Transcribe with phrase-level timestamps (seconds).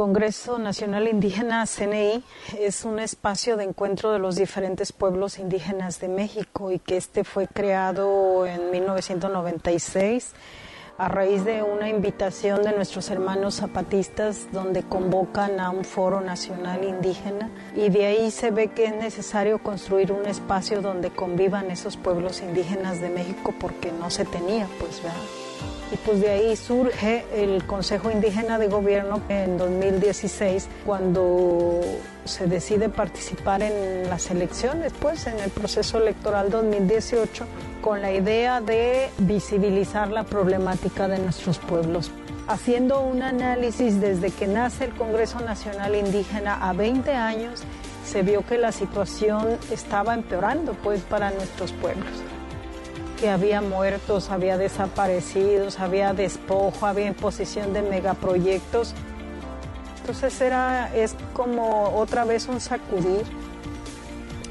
[0.00, 2.24] Congreso Nacional Indígena CNI
[2.58, 7.22] es un espacio de encuentro de los diferentes pueblos indígenas de México y que este
[7.22, 10.32] fue creado en 1996
[10.96, 16.82] a raíz de una invitación de nuestros hermanos zapatistas donde convocan a un foro nacional
[16.82, 21.98] indígena y de ahí se ve que es necesario construir un espacio donde convivan esos
[21.98, 25.49] pueblos indígenas de México porque no se tenía, pues, ¿verdad?
[25.92, 31.80] Y pues de ahí surge el Consejo Indígena de Gobierno en 2016, cuando
[32.24, 37.44] se decide participar en las elecciones, pues en el proceso electoral 2018,
[37.82, 42.12] con la idea de visibilizar la problemática de nuestros pueblos.
[42.46, 47.62] Haciendo un análisis desde que nace el Congreso Nacional Indígena a 20 años,
[48.04, 52.29] se vio que la situación estaba empeorando pues para nuestros pueblos
[53.20, 58.94] que había muertos, había desaparecidos, había despojo, había imposición de megaproyectos.
[60.00, 63.22] Entonces era, es como otra vez un sacudir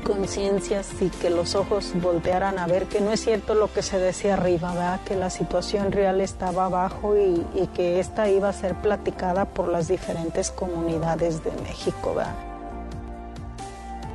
[0.03, 3.99] conciencias y que los ojos voltearan a ver que no es cierto lo que se
[3.99, 4.99] decía arriba, ¿verdad?
[5.05, 9.67] que la situación real estaba abajo y, y que esta iba a ser platicada por
[9.67, 12.15] las diferentes comunidades de México.
[12.15, 12.48] ¿verdad?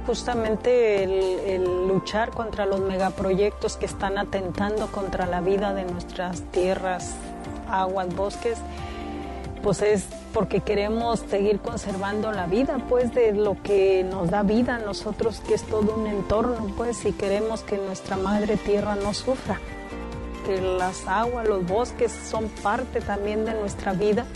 [0.07, 1.05] Justamente
[1.55, 7.15] el, luchar contra los megaproyectos que están atentando contra la vida de nuestras tierras,
[7.71, 8.59] aguas, bosques,
[9.63, 14.77] pues es porque queremos seguir conservando la vida, pues de lo que nos da vida
[14.77, 19.15] a nosotros, que es todo un entorno, pues, y queremos que nuestra madre tierra no
[19.15, 19.59] sufra,
[20.45, 24.27] que las aguas, los bosques son parte también de nuestra vida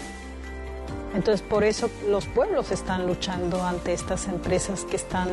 [1.14, 5.28] entonces por eso los pueblos están luchando ante estas empresas que están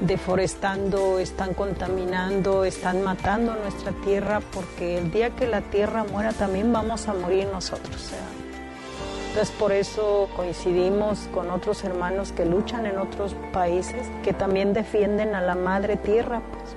[0.00, 6.72] deforestando, están contaminando, están matando nuestra tierra, porque el día que la tierra muera también
[6.72, 8.12] vamos a morir nosotros.
[9.28, 15.34] Entonces por eso coincidimos con otros hermanos que luchan en otros países, que también defienden
[15.34, 16.76] a la madre tierra, pues,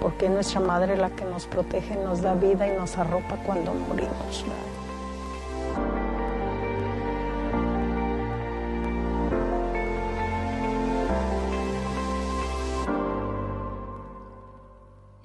[0.00, 3.74] porque es nuestra madre la que nos protege, nos da vida y nos arropa cuando
[3.74, 4.44] morimos.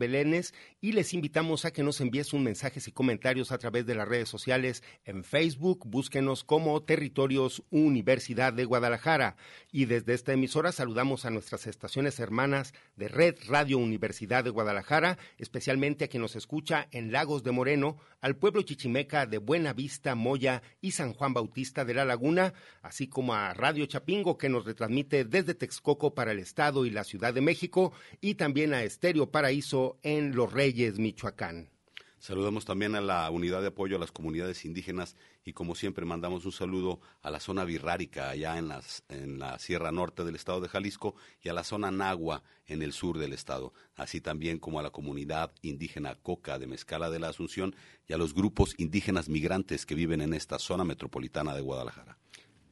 [0.81, 4.07] Y les invitamos a que nos envíen sus mensajes y comentarios a través de las
[4.07, 9.35] redes sociales en Facebook, búsquenos como Territorios Universidad de Guadalajara.
[9.71, 15.17] Y desde esta emisora saludamos a nuestras estaciones hermanas de Red Radio Universidad de Guadalajara,
[15.37, 20.13] especialmente a quien nos escucha en Lagos de Moreno, al pueblo chichimeca de Buena Vista,
[20.15, 24.65] Moya y San Juan Bautista de la Laguna, así como a Radio Chapingo que nos
[24.65, 29.31] retransmite desde Texcoco para el Estado y la Ciudad de México y también a Estéreo
[29.31, 31.69] Paraíso en Los Reyes, Michoacán.
[32.19, 36.45] Saludamos también a la unidad de apoyo a las comunidades indígenas y como siempre mandamos
[36.45, 40.61] un saludo a la zona birrárica allá en, las, en la Sierra Norte del estado
[40.61, 44.79] de Jalisco y a la zona Nagua en el sur del estado, así también como
[44.79, 47.75] a la comunidad indígena Coca de Mezcala de la Asunción
[48.07, 52.20] y a los grupos indígenas migrantes que viven en esta zona metropolitana de Guadalajara.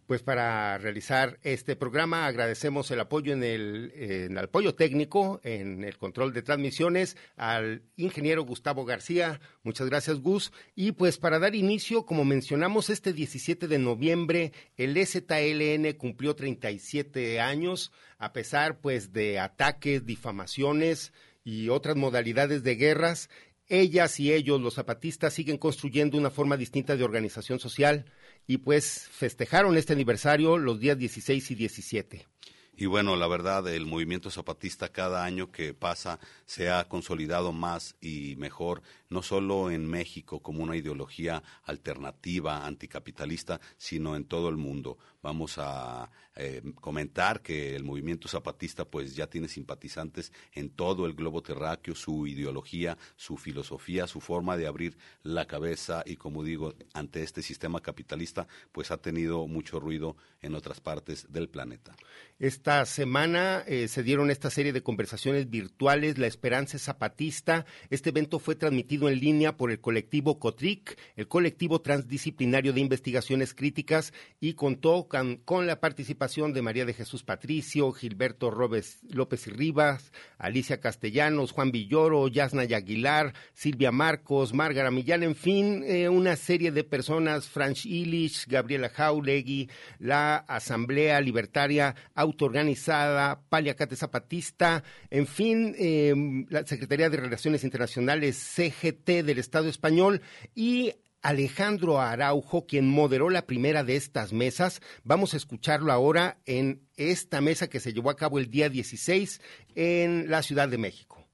[0.10, 6.34] Pues para realizar este programa agradecemos el apoyo en el, apoyo técnico, en el control
[6.34, 9.40] de transmisiones al ingeniero Gustavo García.
[9.62, 10.52] Muchas gracias, Gus.
[10.74, 17.40] Y pues para dar inicio, como mencionamos, este 17 de noviembre el ZLN cumplió 37
[17.40, 21.14] años, a pesar pues de ataques, difamaciones
[21.44, 23.30] y otras modalidades de guerras.
[23.68, 28.06] Ellas y ellos, los zapatistas, siguen construyendo una forma distinta de organización social
[28.50, 32.28] y pues festejaron este aniversario los días 16 y 17.
[32.75, 37.96] Y bueno, la verdad, el movimiento zapatista cada año que pasa se ha consolidado más
[38.01, 44.57] y mejor, no solo en México como una ideología alternativa, anticapitalista, sino en todo el
[44.57, 44.98] mundo.
[45.22, 46.10] Vamos a
[46.41, 51.95] eh, comentar que el movimiento zapatista pues ya tiene simpatizantes en todo el globo terráqueo,
[51.95, 57.41] su ideología, su filosofía, su forma de abrir la cabeza y como digo, ante este
[57.41, 61.95] sistema capitalista pues ha tenido mucho ruido en otras partes del planeta.
[62.39, 67.65] Esta semana eh, se dieron esta serie de conversaciones virtuales, La Esperanza Zapatista.
[67.89, 73.53] Este evento fue transmitido en línea por el colectivo COTRIC, el colectivo transdisciplinario de investigaciones
[73.53, 80.12] críticas, y contó con, la participación de María de Jesús Patricio, Gilberto López y Rivas,
[80.38, 86.72] Alicia Castellanos, Juan Villoro, Yasna Aguilar, Silvia Marcos, Márgara Millán, en fin, eh, una serie
[86.72, 96.46] de personas, Franz Illich, Gabriela Jauregui, la Asamblea Libertaria autoorganizada, Paliacate Zapatista, en fin, em,
[96.50, 100.22] la Secretaría de Relaciones Internacionales CGT del Estado español
[100.54, 104.81] y Alejandro Araujo, quien moderó la primera de estas mesas.
[105.04, 109.42] Vamos a escucharlo ahora en esta mesa que se llevó a cabo el día 16
[109.75, 111.27] en la Ciudad de México.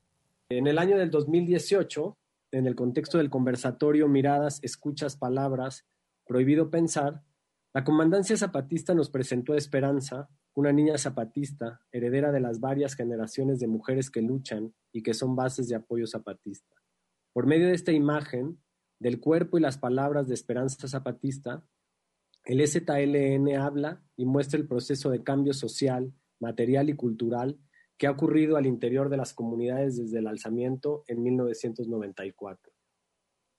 [0.49, 2.17] En el año del 2018,
[2.51, 5.85] en el contexto del conversatorio Miradas, Escuchas, Palabras,
[6.25, 7.23] Prohibido Pensar,
[7.73, 13.59] la Comandancia Zapatista nos presentó a Esperanza, una niña zapatista, heredera de las varias generaciones
[13.59, 16.75] de mujeres que luchan y que son bases de apoyo zapatista.
[17.33, 18.57] Por medio de esta imagen,
[18.99, 21.67] del cuerpo y las palabras de Esperanza Zapatista,
[22.45, 27.59] el ZLN habla y muestra el proceso de cambio social, material y cultural
[27.97, 32.73] que ha ocurrido al interior de las comunidades desde el alzamiento en 1994.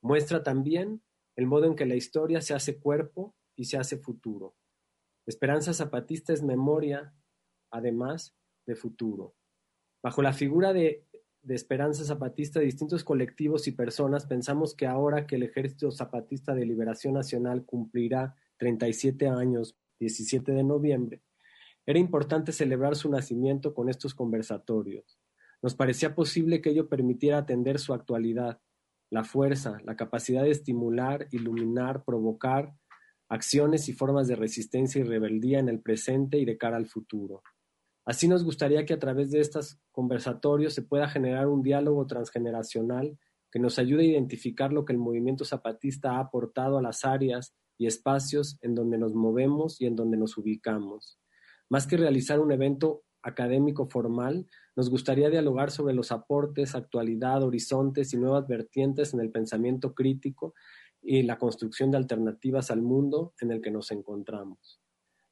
[0.02, 1.02] Muestra también
[1.36, 4.54] el modo en que la historia se hace cuerpo y se hace futuro.
[5.26, 7.14] Esperanza Zapatista es memoria,
[7.70, 9.34] además de futuro.
[10.02, 11.06] Bajo la figura de,
[11.54, 17.14] Esperanza Zapatista, distintos colectivos y personas pensamos que ahora que el Ejército Zapatista de Liberación
[17.14, 21.22] Nacional cumplirá 37 años, 17 de noviembre,
[21.86, 25.20] era importante celebrar su nacimiento con estos conversatorios.
[25.62, 28.60] Nos parecía posible que ello permitiera atender su actualidad,
[29.08, 32.74] la fuerza, la capacidad de estimular, iluminar, provocar
[33.28, 37.42] acciones y formas de resistencia y rebeldía en el presente y de cara al futuro.
[38.06, 43.18] Así nos gustaría que a través de estos conversatorios se pueda generar un diálogo transgeneracional
[43.50, 47.52] que nos ayude a identificar lo que el movimiento zapatista ha aportado a las áreas
[47.76, 51.18] y espacios en donde nos movemos y en donde nos ubicamos.
[51.68, 54.46] Más que realizar un evento académico formal,
[54.76, 60.54] nos gustaría dialogar sobre los aportes, actualidad, horizontes y nuevas vertientes en el pensamiento crítico
[61.02, 64.80] y la construcción de alternativas al mundo en el que nos encontramos.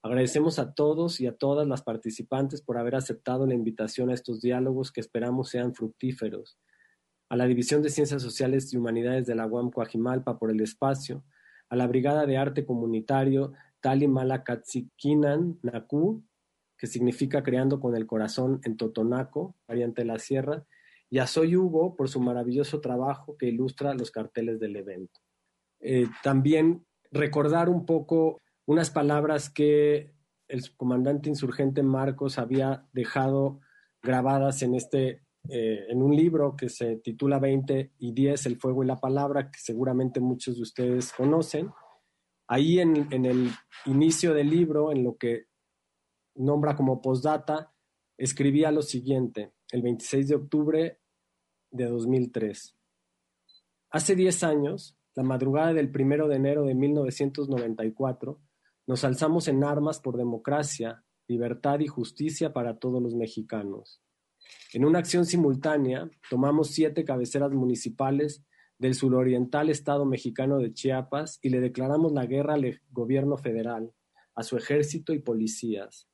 [0.04, 4.42] Agradecemos a todos y a todas las participantes por haber aceptado la invitación a estos
[4.42, 6.58] diálogos que esperamos sean fructíferos.
[7.30, 11.25] a la División de Ciencias Sociales y Humanidades de la UAM Coajimalpa por el espacio,
[11.70, 16.23] a la Brigada de Arte Comunitario Tali Malakatsikinan Naku,
[16.76, 20.66] que significa Creando con el Corazón en Totonaco, variante de la Sierra,
[21.08, 25.18] y a Soy Hugo por su maravilloso trabajo que ilustra los carteles del evento.
[25.80, 30.14] Eh, también recordar un poco unas palabras que
[30.49, 33.61] el comandante insurgente Marcos había dejado
[34.02, 38.83] grabadas en este eh, en un libro que se titula 20 y 10, El fuego
[38.83, 41.71] y la palabra, que seguramente muchos de ustedes conocen.
[42.47, 43.50] Ahí en, en el
[43.85, 45.49] inicio del libro, en lo que
[46.35, 47.75] nombra como postdata,
[48.16, 51.00] escribía lo siguiente, el 26 de octubre
[51.71, 52.78] de 2003.
[53.90, 58.40] Hace 10 años, la madrugada del 1 de enero de 1994,
[58.87, 64.03] nos alzamos en armas por democracia, libertad y justicia para todos los mexicanos.
[64.73, 68.45] En una acción simultánea, tomamos siete cabeceras municipales
[68.79, 73.93] del suroriental estado mexicano de Chiapas y le declaramos la guerra al gobierno federal,
[74.35, 76.09] a su ejército y policías.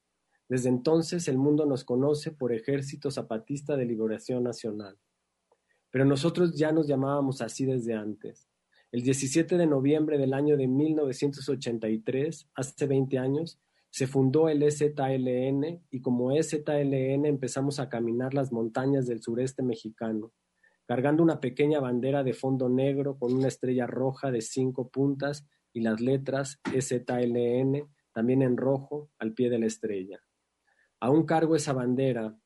[0.48, 4.98] Desde entonces el mundo nos conoce por Ejército Zapatista de Liberación Nacional.
[5.90, 8.49] Pero nosotros ya nos llamábamos así desde antes.
[8.92, 15.84] El 17 de noviembre del año de 1983, hace 20 años, se fundó el EZLN
[15.90, 20.32] y como EZLN empezamos a caminar las montañas del sureste mexicano,
[20.86, 25.82] cargando una pequeña bandera de fondo negro con una estrella roja de cinco puntas y
[25.82, 30.20] las letras EZLN también en rojo al pie de la estrella.
[30.98, 32.36] Aún cargo esa bandera,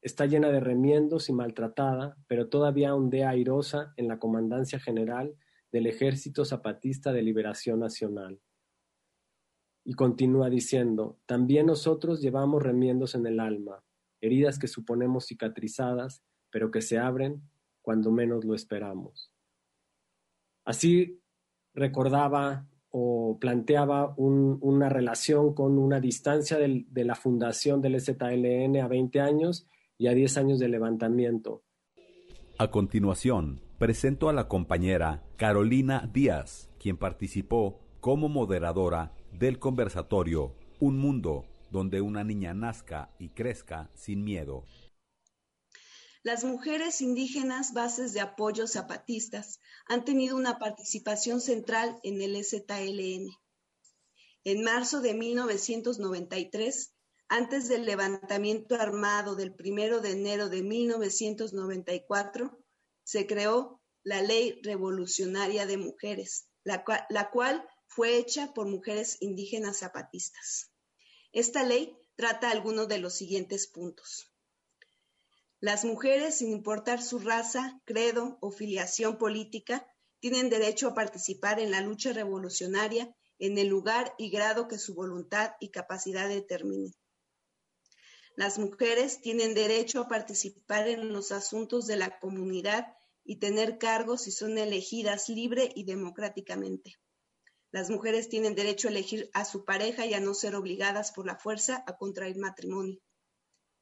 [0.00, 5.34] está llena de remiendos y maltratada, pero todavía ondea airosa en la Comandancia General
[5.72, 8.40] del Ejército Zapatista de Liberación Nacional.
[9.84, 13.82] Y continúa diciendo, también nosotros llevamos remiendos en el alma,
[14.20, 17.42] heridas que suponemos cicatrizadas, pero que se abren
[17.80, 19.32] cuando menos lo esperamos.
[20.64, 21.20] Así
[21.74, 29.20] recordaba o planteaba una relación con una distancia de la fundación del ZLN a 20
[29.20, 31.62] años y a 10 años de levantamiento.
[32.58, 40.98] A continuación, presento a la compañera Carolina Díaz, quien participó como moderadora del conversatorio Un
[40.98, 44.64] mundo donde una niña nazca y crezca sin miedo.
[46.22, 49.58] Las mujeres indígenas bases de apoyo zapatistas
[49.88, 53.32] han tenido una participación central en el ZLN.
[54.44, 56.94] En marzo de 1993,
[57.26, 62.61] antes del levantamiento armado del 1 de enero de 1994,
[63.04, 70.72] se creó la Ley Revolucionaria de Mujeres, la cual, fue hecha por mujeres indígenas zapatistas.
[71.32, 74.32] Esta ley trata algunos de los siguientes puntos.
[75.60, 79.86] Las mujeres, sin importar su raza, credo o filiación política,
[80.20, 84.94] tienen derecho a participar en la lucha revolucionaria en el lugar y grado que su
[84.94, 86.94] voluntad y capacidad determinen.
[88.34, 92.86] Las mujeres tienen derecho a participar en los asuntos de la comunidad
[93.24, 96.98] y tener cargos si son elegidas libre y democráticamente.
[97.70, 101.26] Las mujeres tienen derecho a elegir a su pareja y a no ser obligadas por
[101.26, 103.00] la fuerza a contraer matrimonio.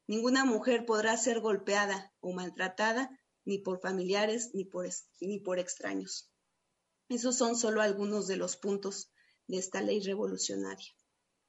[0.08, 3.10] Ninguna mujer podrá ser golpeada o maltratada
[3.44, 4.88] ni por familiares ni por,
[5.20, 6.28] ni por extraños.
[7.08, 9.10] Esos son solo algunos de los puntos
[9.46, 10.92] de esta ley revolucionaria.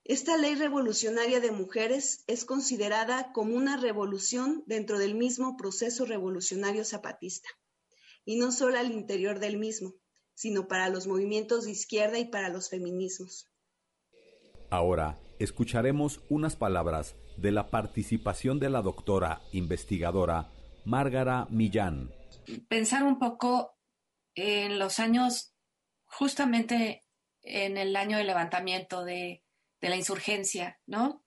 [0.04, 6.84] Esta ley revolucionaria de mujeres es considerada como una revolución dentro del mismo proceso revolucionario
[6.84, 7.50] zapatista,
[8.26, 9.94] y no solo al interior del mismo,
[10.34, 13.52] sino para los movimientos de izquierda y para los feminismos.
[14.72, 20.52] Ahora escucharemos unas palabras de la participación de la doctora investigadora
[20.84, 22.12] Márgara Millán.
[22.70, 23.78] Pensar un poco
[24.34, 25.54] en los años,
[26.06, 27.04] justamente
[27.44, 29.44] en el año de levantamiento de
[29.82, 31.24] de la insurgencia, ¿no?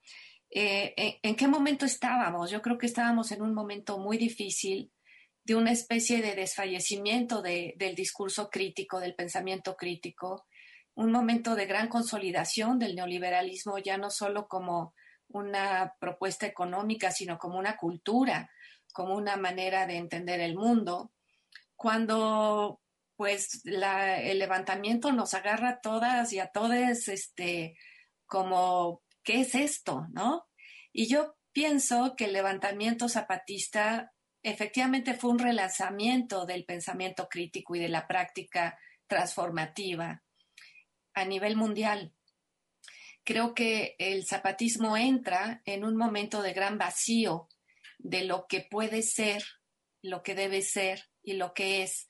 [0.51, 2.51] Eh, ¿en, qué momento estábamos?
[2.51, 4.93] Yo creo que estábamos en un momento muy difícil
[5.43, 10.47] de una especie de desfallecimiento del discurso crítico, del pensamiento crítico,
[10.95, 14.95] un momento de gran consolidación del neoliberalismo, ya no solo como
[15.29, 18.49] una propuesta económica, sino como una cultura,
[18.93, 21.13] como una manera de entender el mundo,
[21.75, 22.81] cuando
[23.17, 27.77] pues el levantamiento nos agarra a todas y a todos este,
[28.27, 30.07] como, ¿qué es esto?
[30.13, 30.47] ¿No?
[30.93, 34.13] Y yo pienso que el levantamiento zapatista
[34.43, 40.23] efectivamente fue un relanzamiento del pensamiento crítico y de la práctica transformativa
[41.15, 42.13] a nivel mundial.
[43.25, 47.49] Creo que el zapatismo entra en un momento de gran vacío
[47.99, 49.43] de lo que puede ser,
[50.03, 52.07] lo que debe ser y lo que es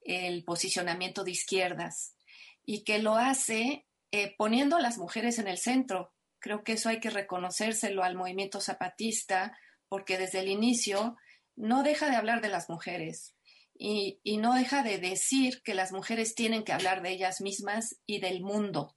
[0.00, 2.16] el posicionamiento de izquierdas
[2.64, 6.12] y que lo hace eh, poniendo a las mujeres en el centro.
[6.38, 9.56] Creo que eso hay que reconocérselo al movimiento zapatista
[9.88, 11.16] porque desde el inicio
[11.56, 13.34] no deja de hablar de las mujeres
[13.78, 17.96] y, y no deja de decir que las mujeres tienen que hablar de ellas mismas
[18.06, 18.96] y del mundo.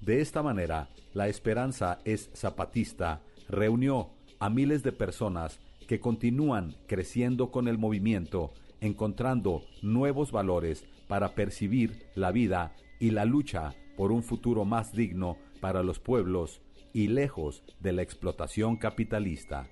[0.00, 5.58] De esta manera, la esperanza es zapatista reunió a miles de personas
[5.88, 13.24] que continúan creciendo con el movimiento, encontrando nuevos valores para percibir la vida y la
[13.24, 16.62] lucha por un futuro más digno para los pueblos
[16.92, 19.68] y lejos de la explotación capitalista.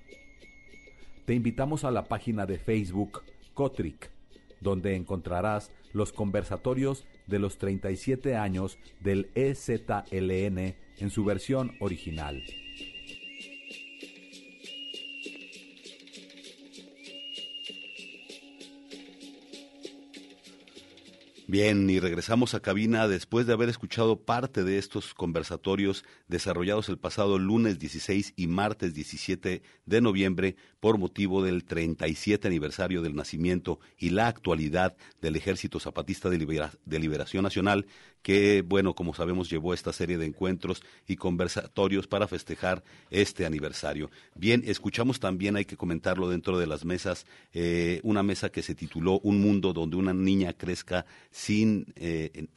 [1.23, 3.21] Te invitamos a la página de Facebook
[3.53, 4.11] Cotric,
[4.59, 12.43] donde encontrarás los conversatorios de los 37 años del EZLN en su versión original.
[21.49, 26.97] Bien, y regresamos a cabina después de haber escuchado parte de estos conversatorios desarrollados el
[26.97, 33.79] pasado lunes 16 y martes 17 de noviembre por motivo del 37 aniversario del nacimiento
[33.97, 37.85] y la actualidad del Ejército Zapatista de, Liberación Nacional,
[38.21, 44.11] que, bueno, como sabemos, llevó esta serie de encuentros y conversatorios para festejar este aniversario.
[44.35, 48.75] Bien, escuchamos también, hay que comentarlo dentro de las mesas, eh, una mesa que se
[48.75, 51.05] tituló Un mundo donde una niña crezca
[51.37, 52.47] sin eh,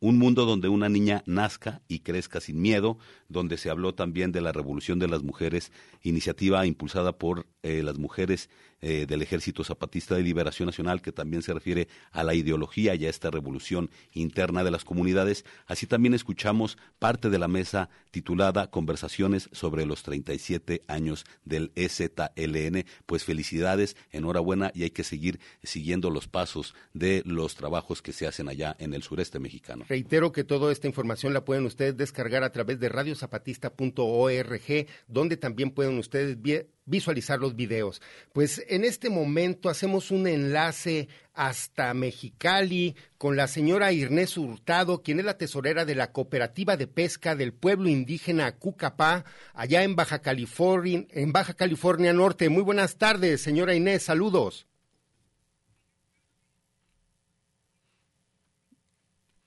[0.00, 2.96] un mundo donde una niña nazca y crezca sin miedo,
[3.30, 5.72] donde se habló también de la revolución de las mujeres,
[6.02, 8.50] iniciativa impulsada por eh, las mujeres
[8.82, 13.04] eh, del Ejército Zapatista de Liberación Nacional, que también se refiere a la ideología y
[13.04, 15.44] a esta revolución interna de las comunidades.
[15.66, 22.86] Así también escuchamos parte de la mesa titulada Conversaciones sobre los 37 años del EZLN.
[23.04, 28.26] Pues felicidades, enhorabuena y hay que seguir siguiendo los pasos de los trabajos que se
[28.26, 29.84] hacen allá en el sureste mexicano.
[29.90, 32.88] Reitero que toda esta información la pueden ustedes descargar a través de
[33.20, 36.36] radiozapatista.org, donde también pueden ustedes
[36.84, 38.00] visualizar los videos.
[38.32, 45.20] Pues en este momento hacemos un enlace hasta Mexicali con la señora Irnés Hurtado, quien
[45.20, 50.20] es la tesorera de la Cooperativa de Pesca del pueblo indígena Cucapá, allá en Baja
[50.20, 52.48] California, en Baja California Norte.
[52.48, 54.66] Muy buenas tardes, señora Inés, saludos.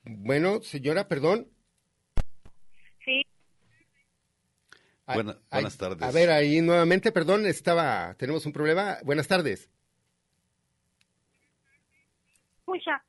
[0.06, 1.53] Bueno, señora, perdón.
[5.06, 6.02] Buenas tardes.
[6.02, 8.98] A ver, ahí nuevamente, perdón, estaba, tenemos un problema.
[9.04, 9.70] Buenas tardes.
[12.58, 13.02] Escucha.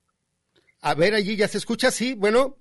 [0.82, 2.58] A ver, allí ya se escucha, sí, bueno.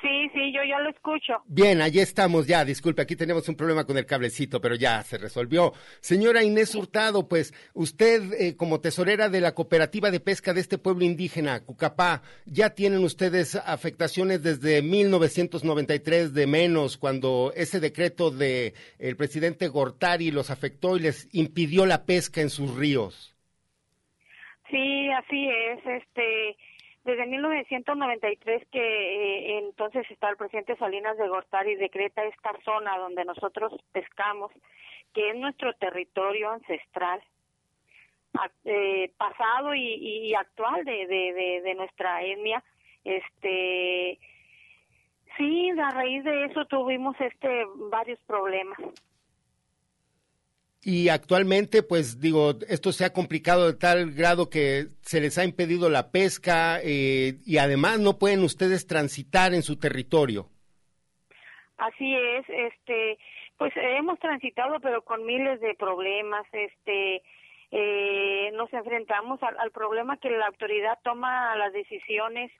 [0.00, 1.42] Sí, sí, yo ya lo escucho.
[1.46, 2.64] Bien, allí estamos ya.
[2.64, 5.72] Disculpe, aquí tenemos un problema con el cablecito, pero ya se resolvió.
[6.00, 10.78] Señora Inés Hurtado, pues usted eh, como tesorera de la cooperativa de pesca de este
[10.78, 18.72] pueblo indígena, Cucapá, ya tienen ustedes afectaciones desde 1993 de menos, cuando ese decreto de
[18.98, 23.36] el presidente Gortari los afectó y les impidió la pesca en sus ríos.
[24.70, 25.78] Sí, así es.
[25.84, 26.56] Este
[27.04, 33.24] desde 1993 que eh, entonces está el presidente Salinas de Gortari decreta esta zona donde
[33.24, 34.52] nosotros pescamos,
[35.14, 37.22] que es nuestro territorio ancestral,
[38.64, 42.62] eh, pasado y, actual de, de, de, nuestra etnia.
[43.02, 44.18] Este,
[45.36, 48.78] sí, a raíz de eso tuvimos este varios problemas.
[50.82, 55.44] Y actualmente, pues digo, esto se ha complicado de tal grado que se les ha
[55.44, 60.48] impedido la pesca eh, y además no pueden ustedes transitar en su territorio.
[61.76, 63.18] Así es, este,
[63.58, 67.22] pues hemos transitado, pero con miles de problemas, este,
[67.72, 72.50] eh, nos enfrentamos al, problema que la autoridad toma las decisiones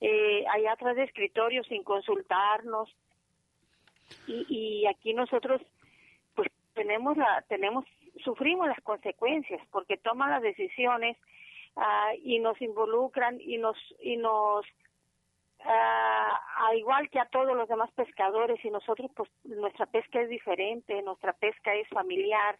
[0.00, 2.88] eh, allá atrás de escritorio sin consultarnos
[4.28, 5.60] y, y aquí nosotros
[6.74, 7.84] tenemos la, tenemos,
[8.22, 11.16] sufrimos las consecuencias porque toman las decisiones
[11.76, 14.66] ah, y nos involucran y nos, y nos,
[15.64, 20.28] ah, a igual que a todos los demás pescadores y nosotros pues nuestra pesca es
[20.28, 22.58] diferente, nuestra pesca es familiar,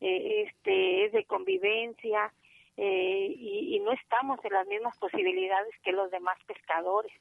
[0.00, 2.32] eh, este, es de convivencia
[2.76, 7.12] eh, y, y no estamos en las mismas posibilidades que los demás pescadores.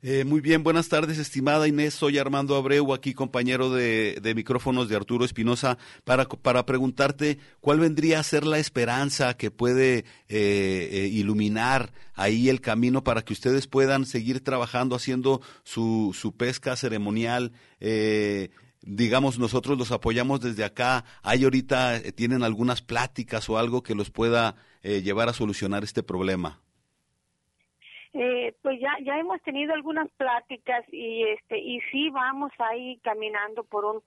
[0.00, 1.92] Eh, muy bien, buenas tardes, estimada Inés.
[1.92, 8.20] Soy Armando Abreu, aquí compañero de, micrófonos de Arturo Espinosa, para, para preguntarte cuál vendría
[8.20, 13.66] a ser la esperanza que puede eh, eh, iluminar ahí el camino para que ustedes
[13.66, 17.52] puedan seguir trabajando, haciendo su, su pesca ceremonial
[18.80, 21.04] digamos, nosotros los apoyamos desde acá.
[21.22, 26.60] ¿Hay ahorita, tienen algunas pláticas o algo que los pueda llevar a solucionar este problema?
[28.14, 33.64] Eh, pues ya ya hemos tenido algunas pláticas y este y sí vamos ahí caminando
[33.64, 34.02] por un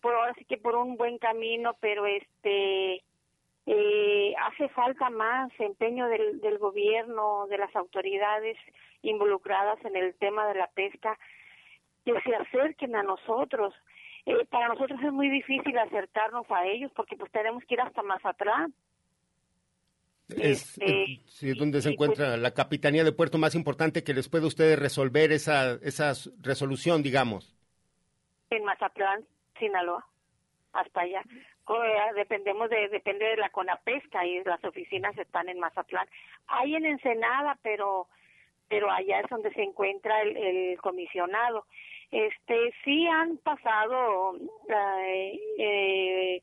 [0.00, 3.02] por ahora sí que por un buen camino pero este
[3.66, 8.56] eh, hace falta más empeño del, del gobierno de las autoridades
[9.02, 11.18] involucradas en el tema de la pesca
[12.04, 13.74] que se acerquen a nosotros.
[14.26, 18.02] Eh, para nosotros es muy difícil acercarnos a ellos porque pues tenemos que ir hasta
[18.02, 18.70] más atrás
[20.36, 24.28] es este, sí, donde se encuentra pues la capitanía de puerto más importante que les
[24.28, 26.12] puede ustedes resolver esa, esa
[26.42, 27.56] resolución, digamos.
[28.50, 29.24] En Mazatlán,
[29.58, 30.06] Sinaloa,
[30.72, 31.22] hasta allá.
[32.16, 36.08] Dependemos de, depende de la Conapesca y las oficinas están en Mazatlán.
[36.48, 38.08] Hay en Ensenada, pero
[38.68, 41.66] pero allá es donde se encuentra el, el comisionado.
[42.10, 44.36] Este sí han pasado
[44.68, 46.42] eh, eh,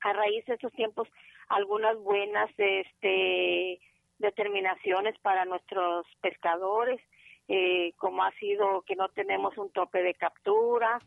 [0.00, 1.08] a raíz de estos tiempos
[1.48, 3.80] algunas buenas este,
[4.18, 7.00] determinaciones para nuestros pescadores,
[7.48, 11.00] eh, como ha sido que no tenemos un tope de captura,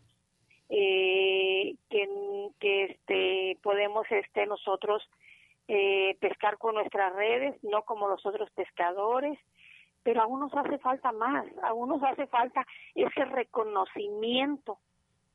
[0.70, 5.02] eh, que, que este, podemos este, nosotros
[5.68, 9.38] eh, pescar con nuestras redes, no como los otros pescadores,
[10.04, 14.78] pero aún nos hace falta más, aún nos hace falta ese reconocimiento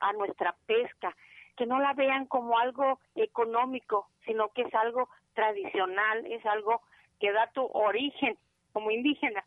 [0.00, 1.14] a nuestra pesca,
[1.56, 6.80] que no la vean como algo económico, sino que es algo tradicional, es algo
[7.20, 8.36] que da tu origen
[8.72, 9.44] como indígena.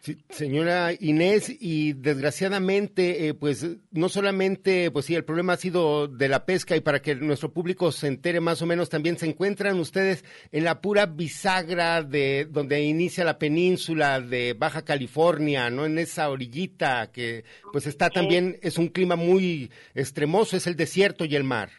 [0.00, 6.06] Sí, señora Inés, y desgraciadamente, eh, pues no solamente, pues sí, el problema ha sido
[6.06, 9.26] de la pesca y para que nuestro público se entere más o menos, también se
[9.26, 15.84] encuentran ustedes en la pura bisagra de donde inicia la península de Baja California, ¿no?
[15.84, 21.24] En esa orillita que pues está también, es un clima muy extremoso, es el desierto
[21.24, 21.70] y el mar.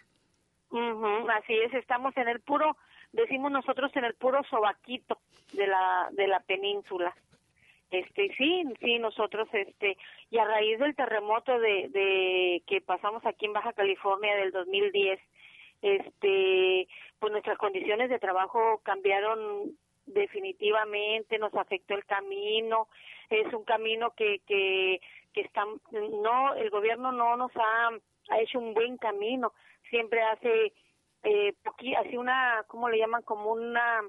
[0.72, 2.76] así es, estamos en el puro,
[3.14, 5.20] decimos nosotros en el puro sobaquito
[5.54, 7.16] de la, de la península.
[7.92, 9.98] Este, sí, sí, nosotros, este,
[10.30, 15.20] y a raíz del terremoto de, de que pasamos aquí en Baja California del 2010,
[15.82, 16.88] este,
[17.20, 19.76] pues nuestras condiciones de trabajo cambiaron
[20.06, 22.88] definitivamente, nos afectó el camino,
[23.30, 25.02] es un camino que, que,
[25.34, 27.90] que está, no, el gobierno no nos ha,
[28.30, 29.54] ha hecho un buen camino,
[29.90, 30.74] siempre hace,
[31.24, 31.54] eh,
[31.98, 33.22] así una, ¿cómo le llaman?
[33.24, 34.02] Como una,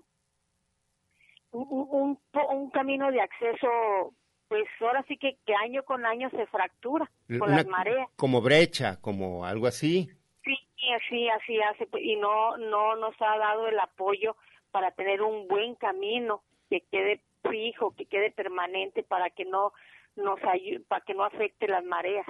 [1.53, 4.15] un, un, camino de acceso
[4.49, 7.09] pues ahora sí que, que año con año se fractura
[7.39, 8.09] con las mareas.
[8.17, 10.11] Como brecha, como algo así.
[10.43, 10.57] Sí,
[10.93, 14.35] así, así hace, pues, y no, no nos ha dado el apoyo
[14.73, 19.73] para tener un buen camino que quede fijo, que quede permanente para que no
[20.17, 22.27] nos ayude, para que no afecte las mareas.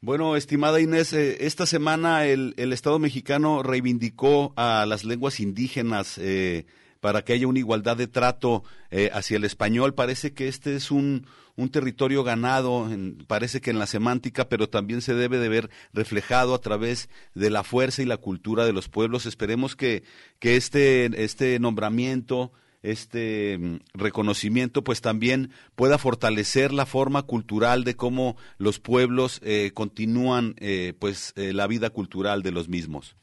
[0.00, 6.18] Bueno, estimada Inés, eh, esta semana el, el Estado mexicano reivindicó a las lenguas indígenas
[6.18, 6.66] eh,
[7.04, 9.92] para que haya una igualdad de trato eh, hacia el español.
[9.92, 12.88] Parece que este es un, un territorio ganado,
[13.26, 17.50] parece que en la semántica, pero también se debe de ver reflejado a través de
[17.50, 19.26] la fuerza y la cultura de los pueblos.
[19.26, 20.02] Esperemos que,
[20.38, 27.96] que este, este nombramiento este mm, reconocimiento pues también pueda fortalecer la forma cultural de
[27.96, 33.14] cómo los pueblos eh, continúan eh, pues la vida cultural de los mismos.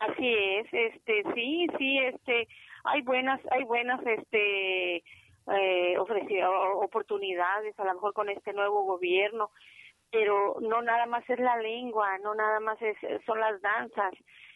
[0.00, 2.48] Así es, este sí, sí, este
[2.84, 5.02] hay buenas, hay buenas, este,
[5.52, 9.50] eh, oportunidades, a lo mejor con este nuevo gobierno,
[10.10, 14.12] pero no nada más es la lengua, no nada más es, son las danzas,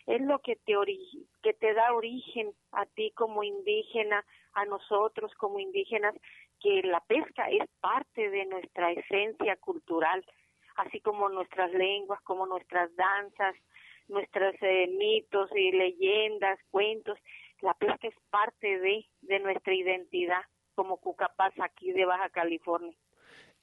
[0.07, 0.75] es lo que te,
[1.43, 6.15] que te da origen a ti como indígena, a nosotros como indígenas,
[6.61, 10.25] que la pesca es parte de nuestra esencia cultural,
[10.77, 13.55] así como nuestras lenguas, como nuestras danzas,
[14.09, 17.19] nuestros eh, mitos y leyendas, cuentos,
[17.63, 20.43] la pesca es parte de, de nuestra identidad
[20.75, 22.97] como Cucapaz aquí de Baja California.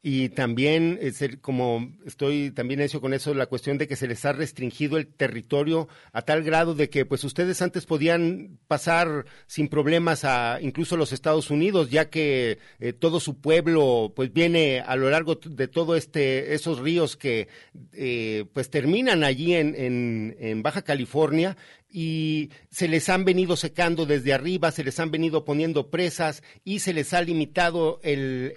[0.03, 0.99] Y también,
[1.41, 5.05] como estoy también hecho con eso, la cuestión de que se les ha restringido el
[5.05, 10.97] territorio a tal grado de que pues ustedes antes podían pasar sin problemas a incluso
[10.97, 15.67] los Estados Unidos, ya que eh, todo su pueblo pues viene a lo largo de
[15.67, 17.47] todo este, esos ríos que
[17.93, 21.55] eh, pues terminan allí en, en, en Baja California
[21.91, 26.79] y se les han venido secando desde arriba, se les han venido poniendo presas y
[26.79, 28.53] se les ha limitado el,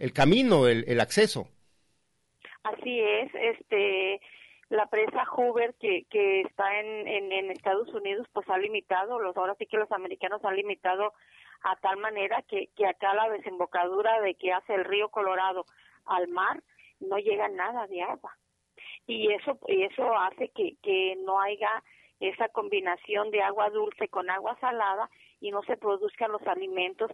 [0.00, 1.48] el, camino, el, acceso.
[2.62, 4.20] Así es, este
[4.68, 9.34] la presa Hoover que, que está en, en, en, Estados Unidos pues ha limitado, los
[9.34, 11.14] ahora sí que los americanos han limitado
[11.62, 15.64] a tal manera que, que acá la desembocadura de que hace el río Colorado
[16.04, 16.62] al mar
[17.00, 18.36] no llega nada de agua
[19.06, 21.82] y eso y eso hace que, que no haya
[22.20, 27.10] esa combinación de agua dulce con agua salada y no se produzcan los alimentos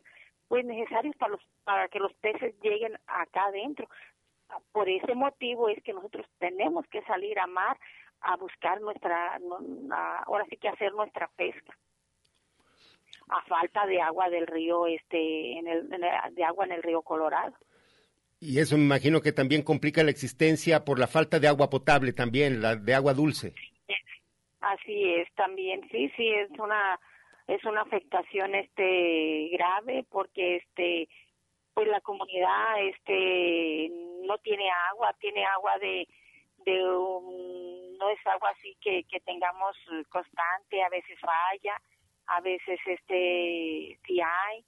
[0.49, 3.89] pues necesarios para los para que los peces lleguen acá adentro.
[4.73, 7.79] Por ese motivo es que nosotros tenemos que salir a mar
[8.21, 9.39] a buscar nuestra
[10.27, 11.77] ahora sí que hacer nuestra pesca.
[13.29, 17.55] A falta de agua del río este en el, de agua en el río Colorado.
[18.39, 22.13] Y eso me imagino que también complica la existencia por la falta de agua potable
[22.13, 23.55] también la de agua dulce
[24.73, 26.99] así es también sí sí es una
[27.47, 31.09] es una afectación este grave porque este
[31.75, 33.91] pues la comunidad este
[34.23, 36.09] no tiene agua tiene agua de
[36.65, 39.77] de no es agua así que que tengamos
[40.09, 41.81] constante a veces falla
[42.27, 44.65] a veces este sí hay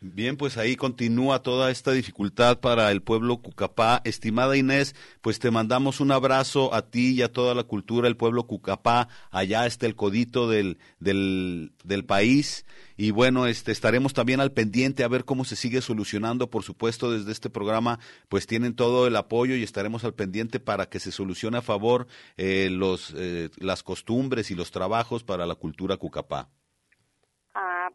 [0.00, 4.00] Bien, pues ahí continúa toda esta dificultad para el pueblo Cucapá.
[4.04, 8.16] Estimada Inés, pues te mandamos un abrazo a ti y a toda la cultura del
[8.16, 9.08] pueblo Cucapá.
[9.32, 12.64] Allá está el codito del, del, del país.
[12.96, 16.48] Y bueno, este, estaremos también al pendiente a ver cómo se sigue solucionando.
[16.48, 20.88] Por supuesto, desde este programa, pues tienen todo el apoyo y estaremos al pendiente para
[20.88, 22.06] que se solucione a favor
[22.36, 26.50] eh, los, eh, las costumbres y los trabajos para la cultura Cucapá.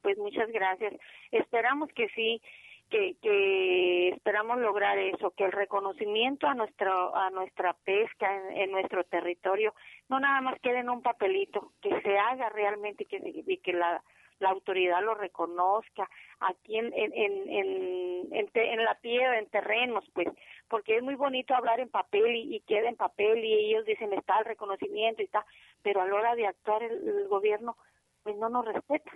[0.03, 0.93] Pues muchas gracias.
[1.31, 2.41] Esperamos que sí,
[2.89, 9.05] que, que esperamos lograr eso, que el reconocimiento a nuestro a nuestra pesca en, nuestro
[9.05, 9.73] territorio
[10.09, 14.03] no nada más quede en un papelito, que se haga realmente que, y que la,
[14.39, 16.09] la autoridad lo reconozca
[16.41, 20.27] aquí en en en en, en, la tierra, en terrenos, pues,
[20.67, 24.39] porque es muy bonito hablar en papel y, queda en papel y ellos dicen está
[24.39, 25.45] el reconocimiento y está,
[25.81, 27.77] pero a la hora de actuar el gobierno
[28.21, 29.11] pues no nos respeta